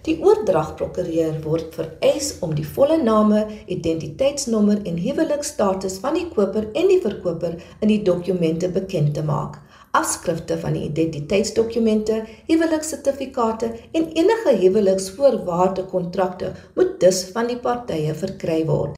Die 0.05 0.19
oordragprokureur 0.21 1.41
word 1.41 1.73
vereis 1.73 2.35
om 2.39 2.53
die 2.55 2.67
volle 2.75 3.01
name, 3.03 3.47
identiteitsnommer 3.65 4.77
en 4.83 4.97
huwelikstatus 4.97 5.97
van 6.03 6.13
die 6.13 6.27
koper 6.35 6.69
en 6.73 6.87
die 6.87 7.01
verkoper 7.01 7.63
in 7.79 7.87
die 7.87 8.03
dokumente 8.03 8.69
bekend 8.69 9.13
te 9.13 9.23
maak 9.23 9.65
afskrifte 9.97 10.57
van 10.61 10.75
die 10.77 10.83
identiteitsdokumente, 10.89 12.21
huweliksertifikate 12.49 13.71
en 13.97 14.07
enige 14.21 14.53
huweliksvoorwaarde 14.61 15.85
kontrakte 15.91 16.53
moet 16.75 16.99
dus 17.01 17.23
van 17.33 17.49
die 17.49 17.57
partye 17.67 18.13
verkry 18.21 18.61
word. 18.69 18.95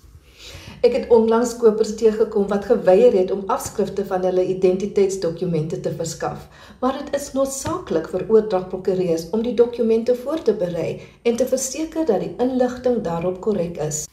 Ek 0.79 0.93
het 0.95 1.09
onlangs 1.11 1.57
kopers 1.59 1.89
teëgekom 1.99 2.45
wat 2.51 2.69
geweier 2.69 3.15
het 3.19 3.33
om 3.35 3.41
afskrifte 3.51 4.05
van 4.07 4.23
hulle 4.23 4.45
identiteitsdokumente 4.53 5.81
te 5.83 5.91
verskaf, 5.91 6.45
maar 6.79 6.95
dit 7.01 7.17
is 7.19 7.33
noodsaaklik 7.35 8.07
vir 8.13 8.23
oordragprokureurs 8.31 9.27
om 9.35 9.43
die 9.43 9.57
dokumente 9.59 10.15
voor 10.21 10.39
te 10.47 10.55
berei 10.61 11.01
en 11.23 11.35
te 11.35 11.47
verseker 11.47 12.07
dat 12.07 12.23
die 12.23 12.31
inligting 12.39 13.03
daarop 13.03 13.41
korrek 13.43 13.75
is. 13.89 14.05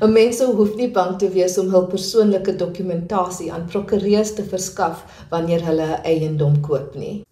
'n 0.00 0.12
Mens 0.12 0.40
hoef 0.42 0.74
nie 0.76 0.88
bang 0.90 1.18
te 1.18 1.28
wees 1.34 1.58
om 1.58 1.68
hul 1.74 1.86
persoonlike 1.92 2.56
dokumentasie 2.62 3.52
aan 3.52 3.66
prokureurs 3.72 4.32
te 4.34 4.44
verskaf 4.54 5.04
wanneer 5.30 5.62
hulle 5.68 5.86
'n 5.92 6.02
eiendom 6.12 6.60
koop 6.60 6.94
nie. 6.94 7.24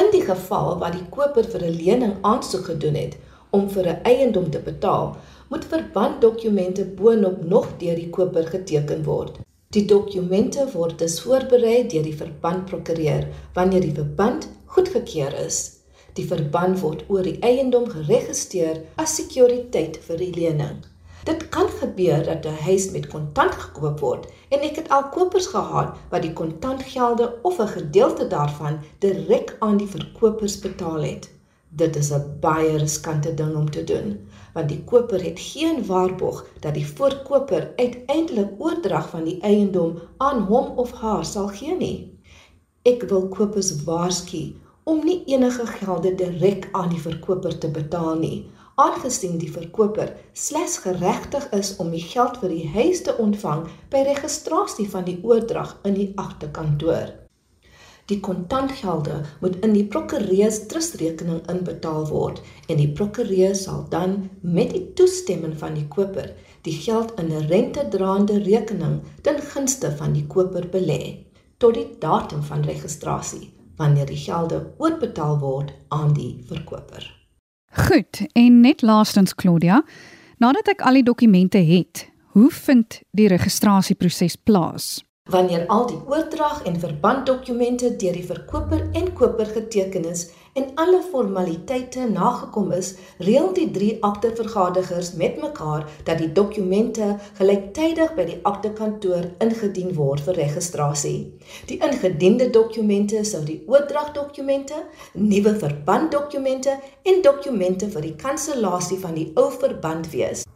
In 0.00 0.10
die 0.12 0.24
geval 0.26 0.78
waar 0.78 0.92
die 0.92 1.08
koper 1.16 1.46
vir 1.52 1.62
'n 1.64 1.78
lening 1.82 2.14
aansoek 2.22 2.64
gedoen 2.64 2.94
het 2.94 3.16
om 3.50 3.68
vir 3.70 3.86
'n 3.92 4.00
eiendom 4.02 4.50
te 4.50 4.58
betaal, 4.58 5.16
moet 5.50 5.64
verbanddokumente 5.64 6.84
boonop 6.84 7.44
nog 7.44 7.66
deur 7.78 7.96
die 7.96 8.10
koper 8.10 8.46
geteken 8.46 9.04
word. 9.04 9.38
Die 9.70 9.84
dokumente 9.84 10.66
word 10.72 10.98
dus 10.98 11.20
voorberei 11.20 11.88
deur 11.88 12.02
die 12.02 12.16
verbandprokureur 12.16 13.26
wanneer 13.54 13.80
die 13.80 13.94
verband 13.94 14.48
goedgekeur 14.66 15.34
is. 15.46 15.58
Die 16.14 16.26
verband 16.26 16.80
word 16.80 17.04
oor 17.08 17.22
die 17.22 17.38
eiendom 17.40 17.88
geregistreer 17.88 18.80
as 18.96 19.16
sekuriteit 19.16 19.98
vir 20.06 20.16
die 20.16 20.32
lening. 20.36 20.78
Dit 21.24 21.48
kan 21.48 21.68
gebeur 21.68 22.24
dat 22.24 22.44
'n 22.44 22.62
huis 22.64 22.90
met 22.90 23.06
kontant 23.06 23.54
gekoop 23.54 24.00
word 24.00 24.26
en 24.48 24.60
ek 24.60 24.76
het 24.76 24.88
al 24.88 25.08
kopers 25.08 25.46
gehad 25.46 25.96
wat 26.10 26.22
die 26.22 26.32
kontantgelde 26.32 27.38
of 27.42 27.58
'n 27.58 27.74
gedeelte 27.78 28.26
daarvan 28.26 28.78
direk 28.98 29.56
aan 29.58 29.76
die 29.76 29.86
verkopers 29.86 30.58
betaal 30.58 31.02
het. 31.02 31.30
Dit 31.68 31.96
is 31.96 32.10
'n 32.12 32.38
baie 32.40 32.76
riskante 32.76 33.34
ding 33.34 33.56
om 33.56 33.70
te 33.70 33.84
doen, 33.84 34.28
want 34.54 34.68
die 34.68 34.84
koper 34.84 35.22
het 35.22 35.40
geen 35.40 35.86
waarborg 35.86 36.46
dat 36.60 36.74
die 36.74 36.86
voorkoper 36.86 37.72
uiteindelik 37.76 38.50
oordrag 38.58 39.08
van 39.08 39.24
die 39.24 39.40
eiendom 39.40 39.98
aan 40.16 40.40
hom 40.42 40.66
of 40.78 40.92
haar 40.92 41.24
sal 41.24 41.48
gee 41.48 41.76
nie. 41.76 42.18
Ek 42.82 43.02
wil 43.02 43.28
kopers 43.28 43.84
waarsku 43.84 44.54
om 44.84 45.04
nie 45.04 45.22
enige 45.24 45.66
gelde 45.66 46.14
direk 46.14 46.68
aan 46.72 46.88
die 46.88 47.00
verkoper 47.00 47.58
te 47.58 47.68
betaal 47.68 48.18
nie 48.18 48.50
aangesien 48.78 49.38
die 49.42 49.50
verkoper 49.50 50.12
slegs 50.38 50.76
geregtig 50.84 51.46
is 51.56 51.74
om 51.82 51.90
die 51.94 52.02
geld 52.02 52.38
vir 52.42 52.52
die 52.54 52.66
huis 52.74 53.02
te 53.06 53.14
ontvang 53.24 53.64
by 53.92 54.04
registrasie 54.06 54.86
van 54.92 55.08
die 55.08 55.16
oordrag 55.26 55.72
in 55.88 55.98
die 55.98 56.12
agterkantoor. 56.16 57.10
Die 58.08 58.20
kontantgelde 58.24 59.18
moet 59.42 59.58
in 59.66 59.74
die 59.76 59.84
prokureur 59.84 60.54
trustrekening 60.70 61.42
inbetaal 61.52 62.06
word 62.08 62.38
en 62.68 62.80
die 62.80 62.88
prokureur 63.00 63.58
sal 63.58 63.82
dan 63.92 64.16
met 64.40 64.72
die 64.76 64.86
toestemming 65.00 65.58
van 65.60 65.76
die 65.76 65.84
koper 65.92 66.30
die 66.68 66.78
geld 66.86 67.12
in 67.20 67.34
'n 67.34 67.50
rentedraande 67.52 68.38
rekening 68.46 68.96
ten 69.22 69.42
gunste 69.52 69.92
van 70.00 70.16
die 70.16 70.26
koper 70.26 70.70
belê 70.78 71.02
tot 71.58 71.74
die 71.74 71.88
datum 72.00 72.42
van 72.42 72.64
registrasie 72.72 73.52
wanneer 73.76 74.06
die 74.06 74.22
gelde 74.24 74.64
oorbetaal 74.78 75.38
word 75.38 75.72
aan 75.88 76.12
die 76.14 76.32
verkoper. 76.46 77.17
Goed, 77.86 78.20
en 78.32 78.60
net 78.60 78.82
laastens 78.82 79.34
Claudia, 79.38 79.82
nadat 80.42 80.72
ek 80.74 80.80
al 80.82 80.98
die 80.98 81.06
dokumente 81.06 81.60
het, 81.62 82.08
hoe 82.34 82.50
vind 82.50 83.00
die 83.14 83.28
registrasieproses 83.30 84.34
plaas? 84.42 84.98
Wanneer 85.28 85.66
al 85.66 85.86
die 85.86 85.98
oordrag 86.08 86.62
en 86.64 86.78
verbanddokumente 86.80 87.90
deur 88.00 88.14
die 88.16 88.24
verkoper 88.24 88.86
en 88.96 89.10
koper 89.12 89.50
geteken 89.52 90.06
is 90.08 90.22
en 90.56 90.70
alle 90.80 91.02
formaliteite 91.10 92.06
nagekom 92.08 92.72
is, 92.72 92.94
reël 93.18 93.50
die 93.52 93.66
drie 93.74 93.90
aktevergadigers 94.08 95.12
met 95.20 95.36
mekaar 95.42 95.84
dat 96.08 96.22
die 96.22 96.30
dokumente 96.32 97.10
gelyktydig 97.36 98.16
by 98.16 98.24
die 98.30 98.38
aktekantoor 98.48 99.28
ingedien 99.44 99.92
word 100.00 100.24
vir 100.24 100.40
registrasie. 100.40 101.18
Die 101.68 101.76
ingediende 101.76 102.48
dokumente 102.48 103.20
sou 103.28 103.44
die 103.44 103.60
oordragdokumente, 103.68 104.80
nuwe 105.12 105.58
verbanddokumente 105.60 106.80
en 107.04 107.20
dokumente 107.20 107.92
vir 107.92 108.08
die 108.08 108.16
kansellasie 108.16 109.02
van 109.04 109.20
die 109.20 109.28
ou 109.36 109.50
verband 109.52 110.08
wees. 110.16 110.48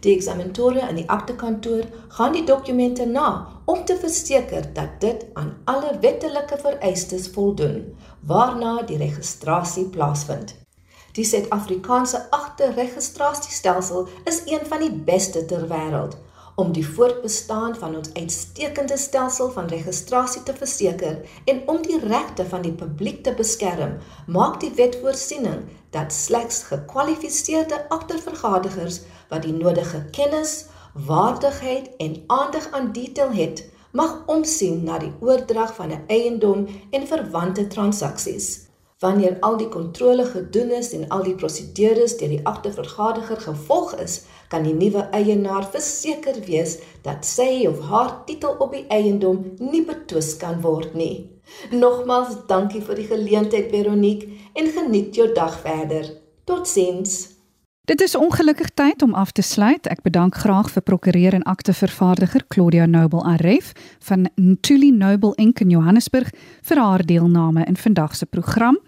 Die 0.00 0.14
eksamentore 0.16 0.80
in 0.88 0.96
die 0.96 1.08
aktekantoor 1.12 1.84
gaan 2.16 2.32
die 2.32 2.44
dokumente 2.48 3.04
na 3.06 3.26
om 3.70 3.84
te 3.84 3.96
verseker 3.96 4.72
dat 4.74 4.96
dit 4.98 5.26
aan 5.38 5.52
alle 5.64 5.92
wettelike 6.00 6.56
vereistes 6.58 7.28
voldoen, 7.34 7.76
waarna 8.26 8.80
die 8.82 8.96
registrasie 8.98 9.84
plaasvind. 9.94 10.56
Die 11.14 11.24
Suid-Afrikaanse 11.24 12.24
agterregistrasiestelsel 12.30 14.08
is 14.24 14.42
een 14.46 14.66
van 14.66 14.82
die 14.82 14.92
beste 15.12 15.44
ter 15.44 15.68
wêreld 15.70 16.18
om 16.60 16.72
die 16.76 16.84
voortbestaan 16.86 17.76
van 17.78 17.94
ons 17.96 18.10
uitstekende 18.14 18.96
stelsel 18.98 19.50
van 19.54 19.70
registrasie 19.70 20.42
te 20.42 20.54
verseker 20.54 21.20
en 21.44 21.62
om 21.72 21.78
die 21.86 22.00
regte 22.02 22.44
van 22.50 22.66
die 22.66 22.74
publiek 22.82 23.22
te 23.24 23.32
beskerm, 23.38 23.96
maak 24.26 24.58
die 24.60 24.72
wet 24.76 24.98
voorsiening 25.00 25.62
dat 25.94 26.12
slegs 26.12 26.62
gekwalifiseerde 26.72 27.84
aktervergadigers 27.88 29.00
wat 29.30 29.46
die 29.46 29.54
nodige 29.56 30.04
kennis, 30.10 30.66
waardigheid 30.94 31.90
en 31.96 32.22
aandag 32.26 32.70
aan 32.70 32.92
detail 32.92 33.32
het, 33.32 33.70
mag 33.92 34.22
omsien 34.26 34.84
na 34.84 34.98
die 34.98 35.12
oordrag 35.20 35.74
van 35.74 35.90
'n 35.90 36.04
eiendom 36.06 36.66
en 36.90 37.06
verwante 37.06 37.66
transaksies. 37.66 38.68
Wanneer 39.00 39.36
al 39.40 39.56
die 39.56 39.68
kontrole 39.68 40.24
gedoen 40.24 40.70
is 40.70 40.92
en 40.92 41.08
al 41.08 41.22
die 41.22 41.34
prosedures 41.34 42.16
deur 42.16 42.28
die 42.28 42.42
aktevergadiger 42.44 43.40
gevolg 43.40 43.94
is, 43.94 44.22
kan 44.48 44.62
die 44.62 44.74
nuwe 44.74 45.06
eienaar 45.16 45.64
verseker 45.72 46.36
wees 46.44 46.78
dat 47.02 47.24
sy 47.24 47.66
of 47.70 47.80
haar 47.80 48.24
titel 48.28 48.58
op 48.58 48.72
die 48.76 48.84
eiendom 48.88 49.54
nie 49.58 49.84
betwis 49.88 50.36
kan 50.36 50.60
word 50.60 50.94
nie. 50.94 51.30
Nogmaals 51.70 52.36
dankie 52.46 52.82
vir 52.84 53.00
die 53.00 53.08
geleentheid 53.08 53.70
Veronique 53.72 54.28
en 54.52 54.68
geniet 54.76 55.16
jou 55.16 55.32
dag 55.32 55.56
verder. 55.64 56.04
Totsiens. 56.44 57.39
Dit 57.90 58.00
is 58.00 58.14
ongelukkig 58.14 58.68
tyd 58.74 59.02
om 59.02 59.14
af 59.14 59.32
te 59.32 59.42
sluit. 59.42 59.86
Ek 59.90 60.02
bedank 60.06 60.34
graag 60.38 60.70
vir 60.70 60.82
prokureur 60.86 61.34
en 61.34 61.42
aktevervaardiger 61.42 62.44
Claudia 62.46 62.86
Noble 62.86 63.22
Aref 63.26 63.72
van 64.06 64.30
Ntuli 64.38 64.92
Noble 64.94 65.32
Inc 65.42 65.60
in 65.60 65.70
Johannesburg 65.74 66.30
vir 66.62 66.78
haar 66.78 67.02
deelname 67.02 67.64
in 67.66 67.76
vandag 67.76 68.14
se 68.16 68.26
program. 68.26 68.78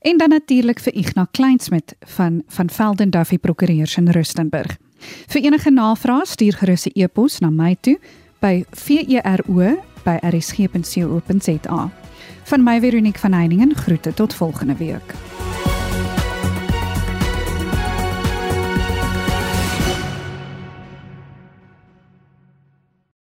En 0.00 0.16
dan 0.20 0.28
natuurlik 0.28 0.80
vir 0.80 0.92
Ignas 0.94 1.26
Kleinsmid 1.30 1.94
van 2.16 2.42
van 2.46 2.70
Velden 2.70 3.10
Duffy 3.10 3.38
Prokureurs 3.38 3.96
in 3.96 4.08
Rustenburg. 4.08 4.76
Vir 5.26 5.42
enige 5.42 5.70
navrae 5.70 6.26
stuur 6.26 6.52
gerus 6.52 6.86
'n 6.86 6.90
e-pos 7.00 7.38
na 7.40 7.50
my 7.50 7.76
toe 7.80 7.98
by 8.40 8.64
vero@rsg.co.za. 8.70 9.70
Van 12.44 12.62
my 12.62 12.80
Veronique 12.80 13.20
van 13.20 13.32
Heiningen 13.32 13.74
groete 13.74 14.14
tot 14.14 14.34
volgende 14.34 14.76
week. 14.76 15.33